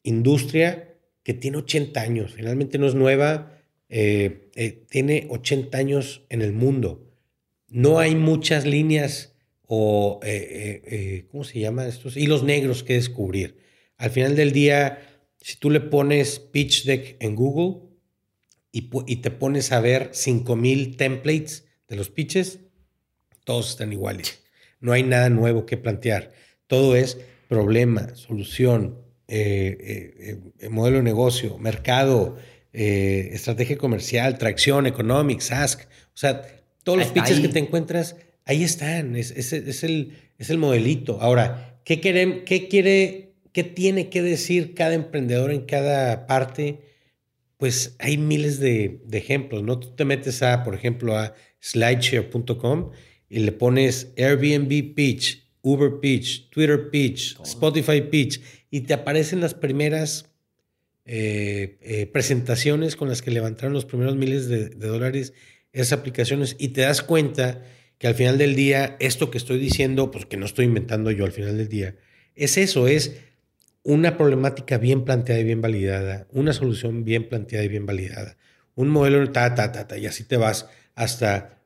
[0.02, 3.58] industria que tiene 80 años, finalmente no es nueva,
[3.90, 7.06] eh, eh, tiene 80 años en el mundo.
[7.68, 9.34] No hay muchas líneas
[9.66, 12.16] o, eh, ¿cómo se llaman estos?
[12.16, 13.56] Hilos negros que descubrir.
[13.96, 15.07] Al final del día,
[15.40, 17.88] si tú le pones pitch deck en Google
[18.72, 22.60] y, y te pones a ver 5000 templates de los pitches,
[23.44, 24.42] todos están iguales.
[24.80, 26.32] No hay nada nuevo que plantear.
[26.66, 27.18] Todo es
[27.48, 28.98] problema, solución,
[30.70, 32.36] modelo de negocio, mercado,
[32.72, 35.82] estrategia comercial, tracción, economics, ask.
[35.82, 36.42] O sea,
[36.84, 38.16] todos los pitches que te encuentras
[38.48, 39.52] Ahí están, es, es,
[39.84, 41.20] el, es el modelito.
[41.20, 46.80] Ahora, ¿qué, qué quiere, qué tiene que decir cada emprendedor en cada parte?
[47.56, 49.78] Pues hay miles de, ejemplos, ¿no?
[49.78, 52.90] Tú te metes a, por ejemplo, a slideshare.com
[53.28, 58.40] y le pones Airbnb Pitch, Uber Pitch, Twitter Pitch, Spotify Pitch,
[58.70, 60.30] y te aparecen las primeras
[61.04, 65.32] eh, eh, presentaciones con las que levantaron los primeros miles de, de dólares
[65.72, 67.62] esas aplicaciones y te das cuenta
[67.98, 71.24] que al final del día, esto que estoy diciendo, pues que no estoy inventando yo
[71.24, 71.96] al final del día,
[72.34, 73.16] es eso, es
[73.82, 78.36] una problemática bien planteada y bien validada, una solución bien planteada y bien validada,
[78.74, 81.60] un modelo ta, ta, ta, ta, y así te vas hasta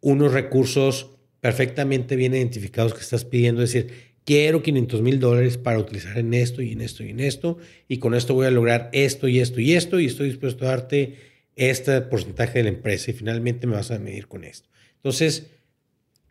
[0.00, 5.78] unos recursos perfectamente bien identificados que estás pidiendo, es decir, quiero 500 mil dólares para
[5.78, 8.90] utilizar en esto y en esto y en esto, y con esto voy a lograr
[8.92, 11.16] esto y esto y esto, y estoy dispuesto a darte
[11.56, 14.68] este porcentaje de la empresa y finalmente me vas a medir con esto.
[14.96, 15.50] Entonces,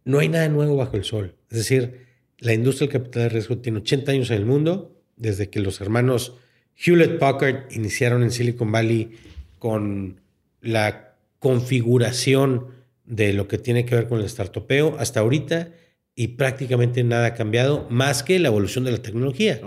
[0.04, 1.36] no hay nada nuevo bajo el sol.
[1.50, 2.08] Es decir,
[2.40, 5.80] la industria del capital de riesgo tiene 80 años en el mundo, desde que los
[5.80, 6.34] hermanos
[6.76, 9.12] Hewlett Packard iniciaron en Silicon Valley
[9.60, 10.20] con
[10.62, 12.68] la configuración
[13.06, 15.70] de lo que tiene que ver con el startupeo hasta ahorita
[16.16, 19.62] y prácticamente nada ha cambiado más que la evolución de la tecnología.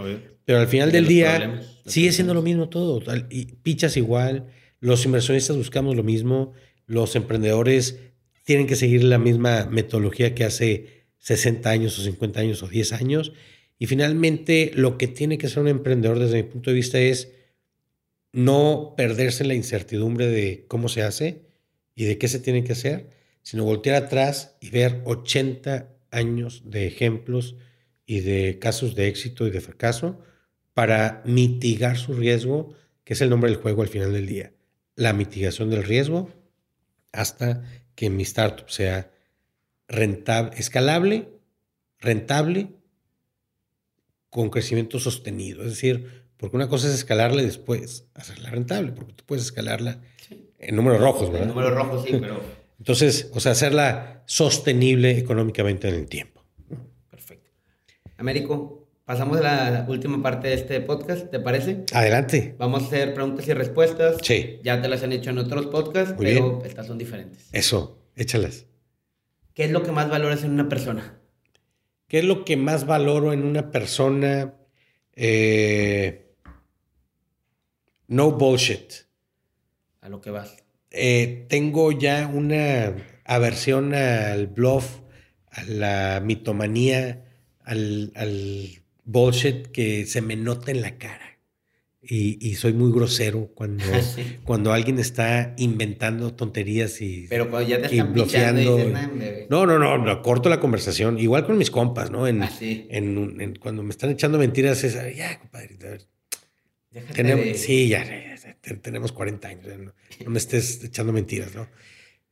[0.45, 3.03] Pero al final del día sigue siendo lo mismo todo.
[3.31, 4.49] Y pichas igual,
[4.81, 6.53] los inversionistas buscamos lo mismo,
[6.87, 8.01] los emprendedores
[8.45, 12.93] tienen que seguir la misma metodología que hace 60 años o 50 años o 10
[12.93, 13.33] años.
[13.79, 17.33] Y finalmente, lo que tiene que ser un emprendedor desde mi punto de vista es
[18.33, 21.43] no perderse la incertidumbre de cómo se hace
[21.95, 23.11] y de qué se tiene que hacer,
[23.43, 27.57] sino voltear atrás y ver 80 años de ejemplos
[28.07, 30.21] y de casos de éxito y de fracaso
[30.73, 34.53] para mitigar su riesgo, que es el nombre del juego al final del día.
[34.97, 36.31] La mitigación del riesgo
[37.13, 37.63] hasta
[37.95, 39.13] que mi startup sea
[39.87, 41.29] rentable, escalable,
[41.99, 42.71] rentable,
[44.35, 45.63] con crecimiento sostenido.
[45.63, 50.01] Es decir, porque una cosa es escalarla y después hacerla rentable, porque tú puedes escalarla
[50.59, 51.43] en números rojos, ¿verdad?
[51.43, 52.41] En números rojos, sí, pero...
[52.81, 56.43] Entonces, o sea, hacerla sostenible económicamente en el tiempo.
[57.09, 57.49] Perfecto.
[58.17, 61.85] Américo, pasamos a la última parte de este podcast, ¿te parece?
[61.93, 62.57] Adelante.
[62.59, 64.17] Vamos a hacer preguntas y respuestas.
[64.23, 64.59] Sí.
[64.65, 66.67] Ya te las han hecho en otros podcasts, Muy pero bien.
[66.67, 67.47] estas son diferentes.
[67.53, 68.67] Eso, échalas.
[69.55, 71.21] ¿Qué es lo que más valoras en una persona?
[72.15, 74.55] ¿Qué es lo que más valoro en una persona?
[75.17, 76.37] Eh,
[78.07, 78.93] no bullshit.
[80.01, 80.57] A lo que vas.
[80.93, 82.95] Eh, tengo ya una
[83.25, 85.01] aversión al bluff,
[85.51, 87.25] a la mitomanía,
[87.65, 91.34] al, al bullshit que se me nota en la cara.
[92.09, 93.85] Y, y soy muy grosero cuando,
[94.15, 94.37] Sí.
[94.45, 97.27] cuando alguien está inventando tonterías y...
[97.29, 98.77] Pero cuando ya te Y están y bloqueando.
[98.77, 99.47] dices, "Nah, hombre".
[99.51, 101.19] No, no, no, no, corto la conversación.
[101.19, 102.27] Igual con mis compas, ¿no?
[102.27, 102.87] En, Así.
[102.91, 106.07] en, cuando me están echando mentiras es, ya, compadre, a ver,
[106.91, 109.93] Déjate tenemos, de- sí, ya, ya, ya, te- tenemos 40 años, ya, no,
[110.25, 111.69] no me estés echando mentiras, ¿no?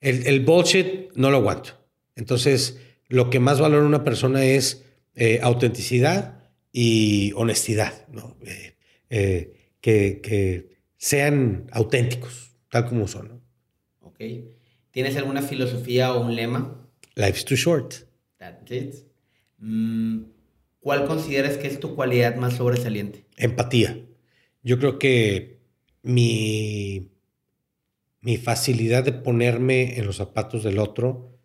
[0.01, 1.85] El, el bullshit no lo aguanto.
[2.15, 6.39] Entonces, lo que más valora una persona es eh, autenticidad
[6.73, 8.37] y honestidad, ¿no?
[8.47, 8.75] Eh,
[9.11, 9.53] eh,
[9.83, 13.41] que, que sean auténticos, tal como son, ¿no?
[14.01, 14.21] Ok.
[14.91, 16.89] ¿Tienes alguna filosofía o un lema?
[17.17, 17.93] Life's too short.
[18.39, 18.95] That's it.
[19.59, 20.23] Mm,
[20.81, 23.27] ¿Cuál consideras que es tu cualidad más sobresaliente?
[23.37, 23.99] Empatía.
[24.63, 25.59] Yo creo que
[26.03, 27.11] mi,
[28.21, 31.37] mi facilidad de ponerme en los zapatos del otro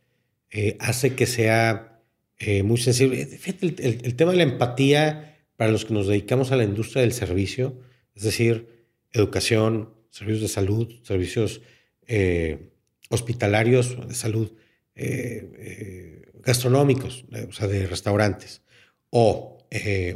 [0.51, 2.01] eh, hace que sea
[2.39, 3.25] eh, muy sensible.
[3.25, 6.63] Fíjate, el, el- el tema de la empatía para los que nos dedicamos a la
[6.63, 7.79] industria del servicio,
[8.17, 8.67] es decir,
[9.13, 11.61] educación, servicios de salud, servicios
[12.07, 12.71] eh,
[13.09, 14.51] hospitalarios, de salud,
[14.95, 18.63] eh, eh, gastronómicos, o sea, de restaurantes,
[19.11, 19.53] o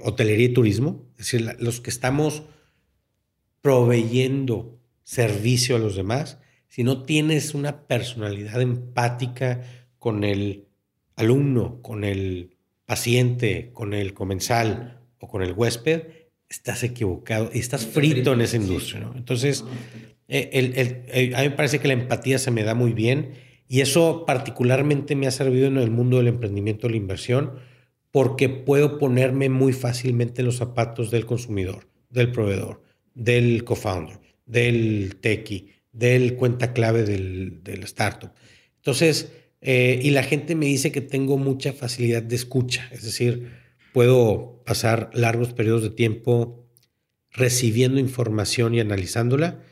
[0.02, 2.44] hotelería y turismo, es decir, los que estamos
[3.62, 9.62] proveyendo servicio a los demás, si no tienes una personalidad empática
[10.00, 10.70] con el
[11.18, 16.21] alumno, con el paciente, con el comensal o con el huésped,
[16.52, 19.00] estás equivocado y estás frito en esa industria.
[19.02, 19.14] ¿no?
[19.16, 19.64] Entonces,
[20.28, 22.94] eh, el- el- eh, a mí me parece que la empatía se me da muy
[22.94, 23.32] bien
[23.68, 27.54] y eso particularmente me ha servido en el mundo del emprendimiento y la inversión
[28.12, 32.84] porque puedo ponerme muy fácilmente en los zapatos del consumidor, del proveedor,
[33.16, 38.32] del co-founder, del techie, del cuenta clave del, del startup.
[38.76, 39.32] Entonces,
[39.62, 43.61] eh, y la gente me dice que tengo mucha facilidad de escucha, es decir,
[43.94, 46.68] puedo pasar largos periodos de tiempo
[47.32, 49.64] recibiendo información y analizándola,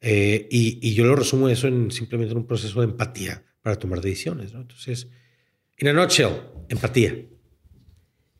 [0.00, 3.76] eh, y, y yo lo resumo eso en simplemente en un proceso de empatía para
[3.76, 4.52] tomar decisiones.
[4.52, 4.60] ¿no?
[4.60, 5.08] Entonces,
[5.78, 6.32] in a nutshell,
[6.68, 7.26] empatía.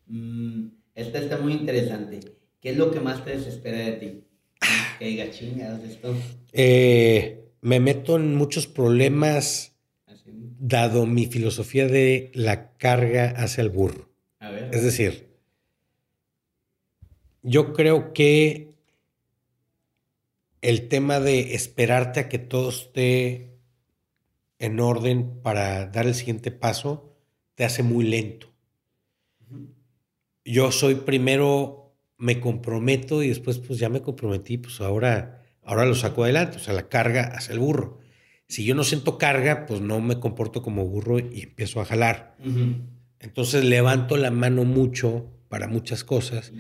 [0.06, 2.20] Mm, esta está muy interesante.
[2.60, 4.24] ¿Qué es lo que más te desespera de ti?
[4.98, 6.14] Que diga chingados esto.
[6.52, 9.78] Eh, me meto en muchos problemas
[10.58, 14.09] dado mi filosofía de la carga hacia el burro.
[14.50, 14.74] A ver.
[14.74, 15.30] Es decir,
[17.42, 18.74] yo creo que
[20.60, 23.58] el tema de esperarte a que todo esté
[24.58, 27.16] en orden para dar el siguiente paso
[27.54, 28.48] te hace muy lento.
[30.44, 35.94] Yo soy primero, me comprometo y después pues ya me comprometí, pues ahora, ahora lo
[35.94, 38.00] saco adelante, o sea, la carga hacia el burro.
[38.48, 42.36] Si yo no siento carga, pues no me comporto como burro y empiezo a jalar.
[43.20, 46.52] Entonces levanto la mano mucho para muchas cosas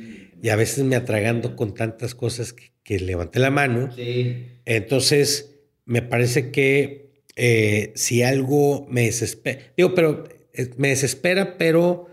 [0.42, 3.90] y a veces me atragando con tantas cosas que, que levanté la mano.
[3.94, 4.46] Sí.
[4.64, 12.08] Entonces me parece que eh, si algo me desespera, digo, pero eh, me desespera, pero,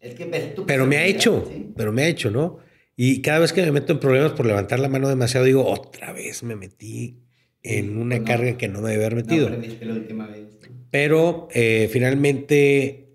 [0.00, 0.26] Es que
[0.66, 2.58] pero me ha hecho, pero me ha hecho, ¿no?
[2.96, 6.12] Y cada vez que me meto en problemas por levantar la mano demasiado, digo, otra
[6.12, 7.18] vez me metí
[7.62, 8.24] en una no.
[8.24, 9.46] carga que no me debe haber No metido.
[9.48, 10.40] aprendiste la última vez.
[10.68, 10.76] ¿no?
[10.90, 13.11] Pero eh, finalmente,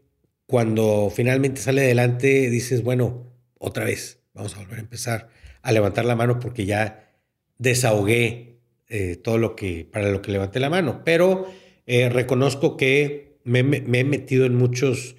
[0.48, 5.30] cuando finalmente sale adelante, dices, bueno, otra vez, vamos a volver a empezar
[5.62, 7.14] a levantar la mano porque ya
[7.60, 8.58] desahogué
[8.90, 11.04] eh, todo lo que, para lo que levanté la mano.
[11.04, 11.48] Pero
[11.86, 15.16] eh, reconozco que me, he metido en muchos,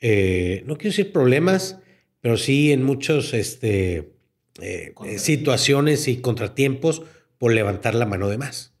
[0.00, 1.78] eh, no quiero decir problemas,
[2.20, 4.12] pero sí en muchos este,
[4.60, 7.02] eh, eh, situaciones y contratiempos
[7.38, 8.72] por levantar la mano de más.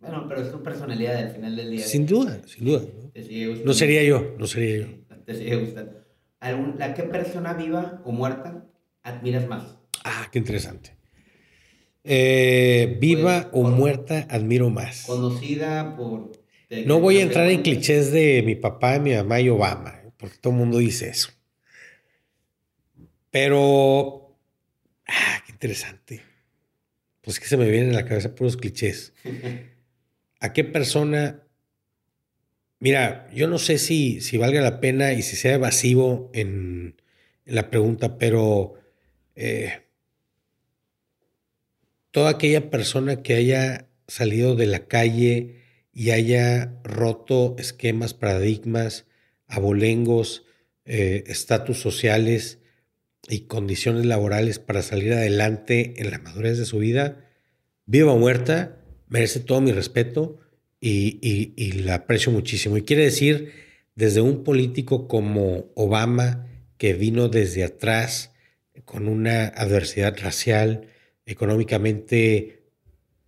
[0.00, 1.84] Bueno, pero es tu personalidad al final del día.
[1.84, 2.82] Sin duda, sin duda.
[3.64, 4.86] No sería yo, no sería yo.
[5.30, 6.04] Te sigue gustando.
[6.40, 8.66] ¿Algún- ¿La qué persona viva o muerta
[9.04, 9.78] admiras más?
[10.02, 10.96] Ah, qué interesante.
[12.02, 15.04] Eh, viva Pues, o muerta, admiro más.
[15.06, 16.32] Conocida por...
[16.84, 20.10] No voy a entrar en clichés de mi papá, mi mamá y Obama, ¿eh?
[20.16, 21.30] porque todo el mundo dice eso.
[23.30, 24.36] Pero,
[25.06, 26.22] ah, qué interesante.
[27.20, 29.12] Pues que se me vienen a la cabeza puros clichés.
[30.40, 31.44] ¿A qué persona?
[32.80, 36.96] Mira, yo no sé si, si valga la pena y si sea evasivo en,
[37.44, 38.74] la pregunta, pero
[39.34, 39.82] eh,
[42.10, 45.56] toda aquella persona que haya salido de la calle
[45.92, 49.06] y haya roto esquemas, paradigmas,
[49.46, 50.46] abolengos,
[50.86, 52.60] eh, estatus sociales
[53.28, 57.28] y condiciones laborales para salir adelante en la madurez de su vida,
[57.84, 58.78] viva o muerta,
[59.08, 60.40] merece todo mi respeto
[60.80, 62.76] y, la aprecio muchísimo.
[62.76, 63.52] Y quiere decir,
[63.94, 66.46] desde un político como Obama,
[66.78, 68.32] que vino desde atrás
[68.84, 70.88] con una adversidad racial,
[71.26, 72.62] económicamente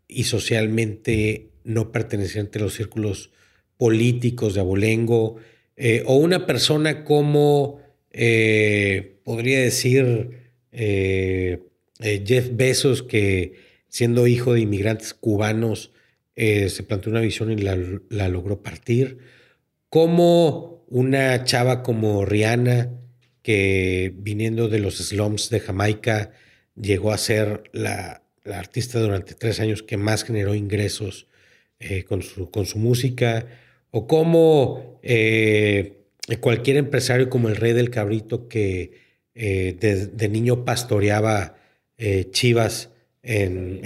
[0.09, 3.31] y socialmente no perteneciente a los círculos
[3.77, 5.37] políticos de abolengo,
[5.77, 7.81] eh, o una persona como,
[8.11, 11.61] eh, podría decir, eh,
[12.01, 13.55] Jeff Bezos, que
[13.89, 15.93] siendo hijo de inmigrantes cubanos,
[16.37, 19.19] se planteó una visión y la, logró partir,
[19.89, 22.91] como una chava como Rihanna,
[23.43, 26.33] que viniendo de los slums de Jamaica,
[26.75, 31.29] llegó a ser la, artista durante tres años que más generó ingresos
[31.79, 33.47] eh, con, su, música,
[33.91, 36.07] o como eh,
[36.41, 39.01] cualquier empresario como el rey del cabrito que
[39.35, 39.77] eh,
[40.13, 41.57] de, niño pastoreaba
[42.33, 42.92] chivas
[43.23, 43.81] en,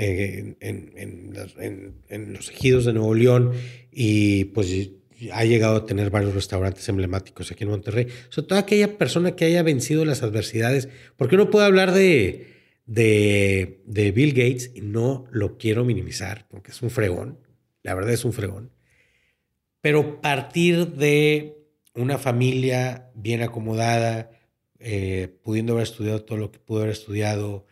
[0.61, 3.53] en, los ejidos de Nuevo León
[3.93, 4.91] y pues
[5.33, 8.07] ha llegado a tener varios restaurantes emblemáticos aquí en Monterrey.
[8.29, 12.57] O sea, toda aquella persona que haya vencido las adversidades, porque uno puede hablar de
[12.87, 17.41] de, Bill Gates y no lo quiero minimizar porque es un fregón,
[17.83, 18.73] la verdad es un fregón,
[19.81, 21.59] pero partir de
[21.95, 24.31] una familia bien acomodada,
[24.79, 27.67] eh, pudiendo haber estudiado todo lo que pudo haber estudiado,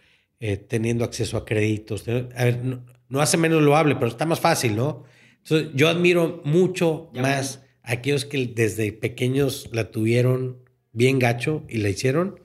[0.46, 2.60] eh, teniendo acceso a créditos, a ver,
[3.08, 5.04] no, hace menos loable, pero está más fácil, ¿no?
[5.38, 10.58] Entonces, yo admiro mucho más a aquellos que desde pequeños la tuvieron
[10.92, 12.40] bien gacho y la hicieron,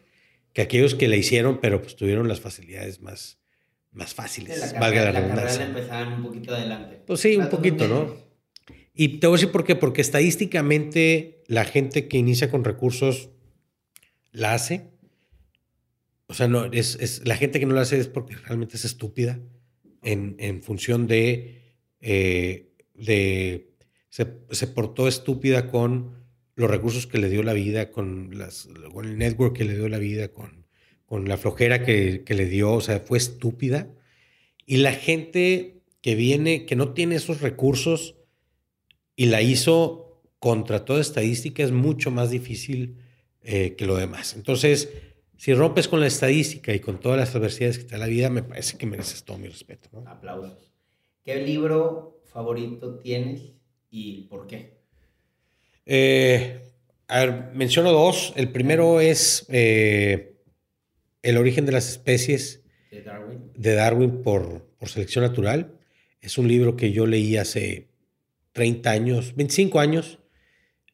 [0.53, 3.41] que aquellos que la hicieron, pero pues tuvieron las facilidades más,
[3.91, 5.65] más fáciles, valga la, redundancia.
[5.65, 7.01] empezaban un poquito adelante.
[7.05, 8.15] Pues sí, un poquito, ¿no?
[8.93, 13.27] Y te voy a decir por qué, porque estadísticamente la gente que inicia con recursos
[14.31, 14.87] la hace.
[16.29, 18.85] O sea, no, es, es la gente que no la hace es porque realmente es
[18.85, 19.39] estúpida
[20.03, 23.71] en, en función de, eh, de
[24.09, 26.19] se, se portó estúpida con
[26.55, 28.67] los recursos que le dio la vida, con, las,
[29.01, 30.67] el network que le dio la vida, con,
[31.05, 33.87] con la flojera que, le dio, o sea, fue estúpida.
[34.67, 38.17] Y la gente que viene, que no tiene esos recursos
[39.15, 42.97] y la hizo contra toda estadística, es mucho más difícil
[43.41, 44.35] eh, que lo demás.
[44.35, 44.89] Entonces,
[45.39, 48.29] si rompes con la estadística y con todas las adversidades que te da la vida,
[48.29, 50.03] me parece que mereces todo mi respeto.
[50.05, 50.69] Aplausos.
[51.23, 53.53] ¿Qué libro favorito tienes
[53.89, 54.81] y por qué?
[55.85, 56.59] Eh,
[57.07, 58.33] a ver, menciono dos.
[58.35, 60.35] El primero es eh,
[61.21, 62.61] El origen de las especies
[62.91, 65.71] de Darwin, por, por, selección natural.
[66.19, 67.87] Es un libro que yo leí hace
[68.51, 70.19] 30 años, 25 años,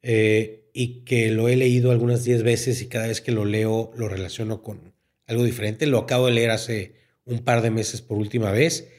[0.04, 3.93] eh, y que lo he leído algunas 10 veces y cada vez que lo leo
[3.95, 4.93] lo relaciono con
[5.26, 5.86] algo diferente.
[5.86, 8.89] Lo acabo de leer hace un par de meses por última vez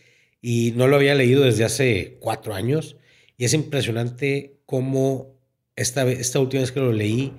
[0.40, 2.96] y no lo había leído desde hace cuatro años.
[3.36, 5.38] Y es impresionante cómo
[5.76, 7.34] esta, esta última vez que lo leí,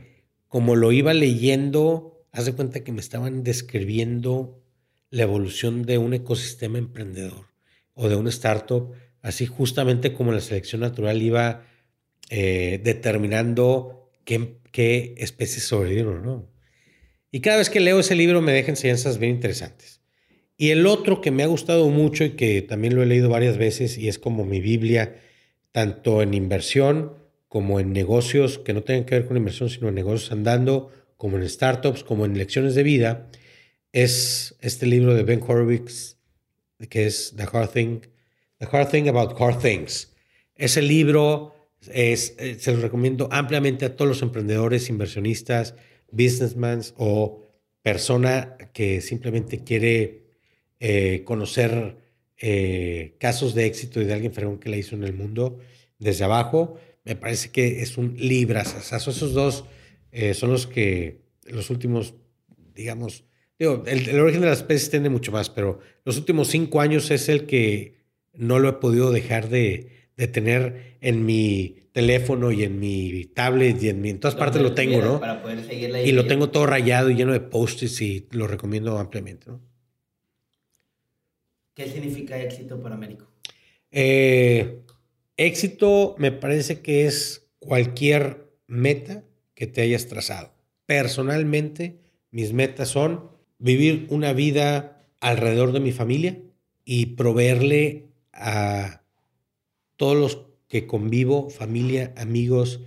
[0.48, 4.62] como lo iba leyendo, haz de cuenta que me estaban describiendo
[5.10, 7.48] la evolución de un ecosistema emprendedor
[7.96, 8.92] o de una startup,
[9.24, 11.66] así justamente como la selección natural iba
[12.30, 13.98] eh, determinando
[14.28, 16.52] qué, qué especies sobrevivieron no.
[17.32, 20.02] Y cada vez que leo ese libro me deja enseñanzas bien interesantes.
[20.58, 23.58] Y el otro que me ha gustado mucho y que también lo he leído varias
[23.58, 25.16] veces y es como mi Biblia,
[25.72, 27.14] tanto en inversión
[27.48, 31.38] como en negocios que no tengan que ver con inversión, sino en negocios andando, como
[31.38, 33.30] en startups, como en lecciones de vida,
[33.94, 36.18] es este libro de Ben Horowitz,
[36.90, 38.02] que es The Hard Thing,
[38.58, 40.14] The Hard Thing About Hard Things.
[40.56, 41.57] Ese libro
[41.94, 45.76] eh, se lo recomiendo ampliamente a todos los emprendedores, inversionistas,
[46.12, 47.44] businessmen o
[47.82, 50.24] persona que simplemente quiere
[50.80, 51.98] eh, conocer
[52.38, 55.60] eh, casos de éxito y de alguien fregón que la hizo en el mundo
[56.00, 59.12] desde abajo me parece que es un librazazazo.
[59.12, 59.64] Esos dos
[60.34, 62.16] son los que los últimos,
[62.76, 63.24] digamos,
[63.58, 67.30] digo, el, origen de las especies tiene mucho más, pero los últimos cinco años es
[67.30, 67.96] el que
[68.34, 73.90] no lo he podido dejar de, tener en mi teléfono y en mi tablet y
[73.90, 75.20] en, mi, en todas partes lo tengo, ¿no?
[75.20, 75.60] Para poder
[76.04, 79.62] y lo tengo todo rayado y lleno de post-its y lo recomiendo ampliamente, ¿no?
[81.76, 83.28] ¿Qué significa éxito para Américo?
[83.92, 84.82] Eh,
[85.38, 89.24] Éxito me parece que es cualquier meta
[89.54, 90.52] que te hayas trazado.
[90.88, 92.00] Personalmente,
[92.32, 93.30] mis metas son
[93.60, 96.42] vivir una vida alrededor de mi familia
[96.84, 99.04] y proveerle a
[99.98, 102.82] todos los que convivo, familia, amigos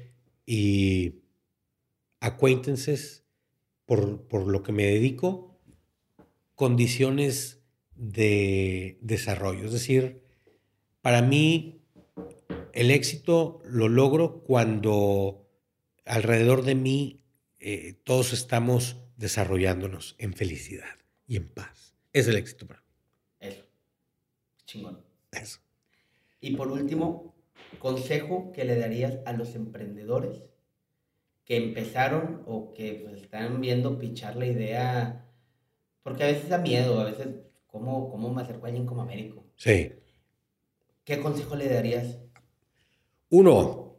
[0.46, 1.20] y
[2.20, 3.24] acquaintances
[3.84, 5.58] por, por lo que me dedico,
[6.54, 7.62] condiciones
[7.94, 9.66] de desarrollo.
[9.66, 10.22] Es decir,
[11.00, 11.82] para mí
[12.72, 15.46] el éxito lo logro cuando
[16.04, 17.24] alrededor de mí
[17.58, 21.94] eh, todos estamos desarrollándonos en felicidad y en paz.
[22.12, 22.86] Es el éxito para mí.
[23.40, 23.66] Eso.
[24.64, 25.04] Chingón.
[25.30, 25.60] Eso.
[26.40, 27.34] Y por último,
[27.78, 30.42] consejo que le darías a los emprendedores
[31.44, 35.26] que empezaron o que pues, están viendo pichar la idea,
[36.02, 37.28] porque a veces da miedo, a veces,
[37.66, 39.44] ¿cómo, cómo me acerco a alguien como Américo?
[39.56, 39.92] Sí.
[41.04, 42.18] ¿Qué consejo le darías?
[43.30, 43.96] Uno,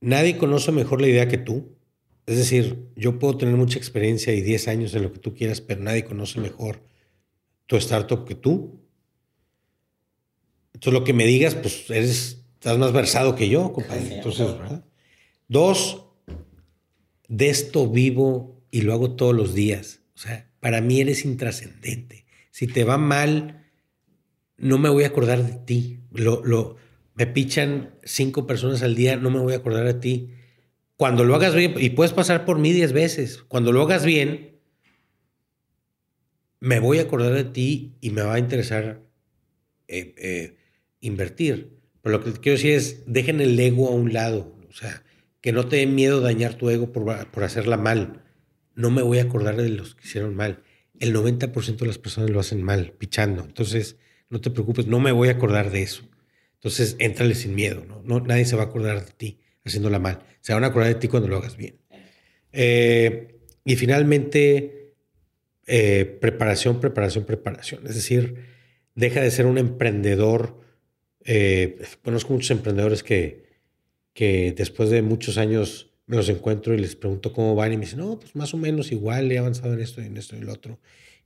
[0.00, 1.76] nadie conoce mejor la idea que tú.
[2.26, 5.60] Es decir, yo puedo tener mucha experiencia y 10 años en lo que tú quieras,
[5.60, 6.82] pero nadie conoce mejor
[7.66, 8.83] tu startup que tú.
[10.74, 14.16] Entonces, lo que me digas, pues eres, estás más versado que yo, compadre.
[14.16, 14.84] Entonces, ¿verdad?
[15.48, 16.04] Dos,
[17.28, 20.00] de esto vivo y lo hago todos los días.
[20.14, 22.26] O sea, para mí eres intrascendente.
[22.50, 23.64] Si te va mal,
[24.56, 26.00] no me voy a acordar de ti.
[26.12, 26.76] Lo, lo,
[27.14, 30.30] me pichan cinco personas al día, no me voy a acordar de ti.
[30.96, 34.60] Cuando lo hagas bien, y puedes pasar por mí diez veces, cuando lo hagas bien,
[36.60, 39.02] me voy a acordar de ti y me va a interesar
[39.88, 40.56] eh, eh,
[41.06, 41.78] invertir.
[42.02, 44.56] Pero lo que quiero decir es, dejen el ego a un lado.
[44.68, 45.02] O sea,
[45.40, 48.22] que no te dé miedo dañar tu ego por, por hacerla mal.
[48.74, 50.62] No me voy a acordar de los que hicieron mal.
[50.98, 53.44] El 90% de las personas lo hacen mal, pichando.
[53.44, 53.96] Entonces,
[54.30, 56.08] no te preocupes, no me voy a acordar de eso.
[56.54, 58.02] Entonces, éntrale sin miedo, ¿no?
[58.04, 58.20] ¿no?
[58.20, 60.20] Nadie se va a acordar de ti haciéndola mal.
[60.40, 61.78] Se van a acordar de ti cuando lo hagas bien.
[62.52, 64.94] Eh, y finalmente,
[65.66, 67.86] eh, preparación, preparación, preparación.
[67.86, 68.46] Es decir,
[68.94, 70.60] deja de ser un emprendedor.
[71.24, 73.44] Eh, conozco muchos emprendedores que,
[74.12, 77.84] que después de muchos años me los encuentro y les pregunto cómo van y me
[77.84, 80.38] dicen, no, pues más o menos igual, he avanzado en esto y en esto y
[80.38, 80.78] en lo otro.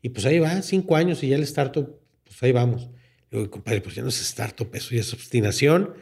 [0.03, 2.89] Y pues ahí va, cinco años y ya el startup, pues ahí vamos.
[3.31, 5.95] Digo, compadre, pues ya no es startup, eso ya es obstinación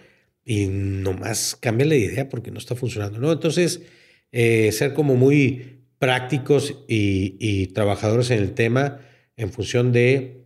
[0.45, 3.33] y nomás cambia la idea porque no está funcionando, ¿no?
[3.33, 3.83] Entonces,
[4.31, 9.01] eh, ser como muy prácticos y, y, trabajadores en el tema
[9.37, 10.45] en función de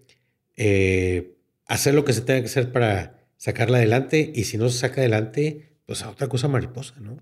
[0.57, 1.35] eh,
[1.67, 5.01] hacer lo que se tenga que hacer para sacarla adelante y si no se saca
[5.01, 7.17] adelante, pues a otra cosa mariposa, ¿no?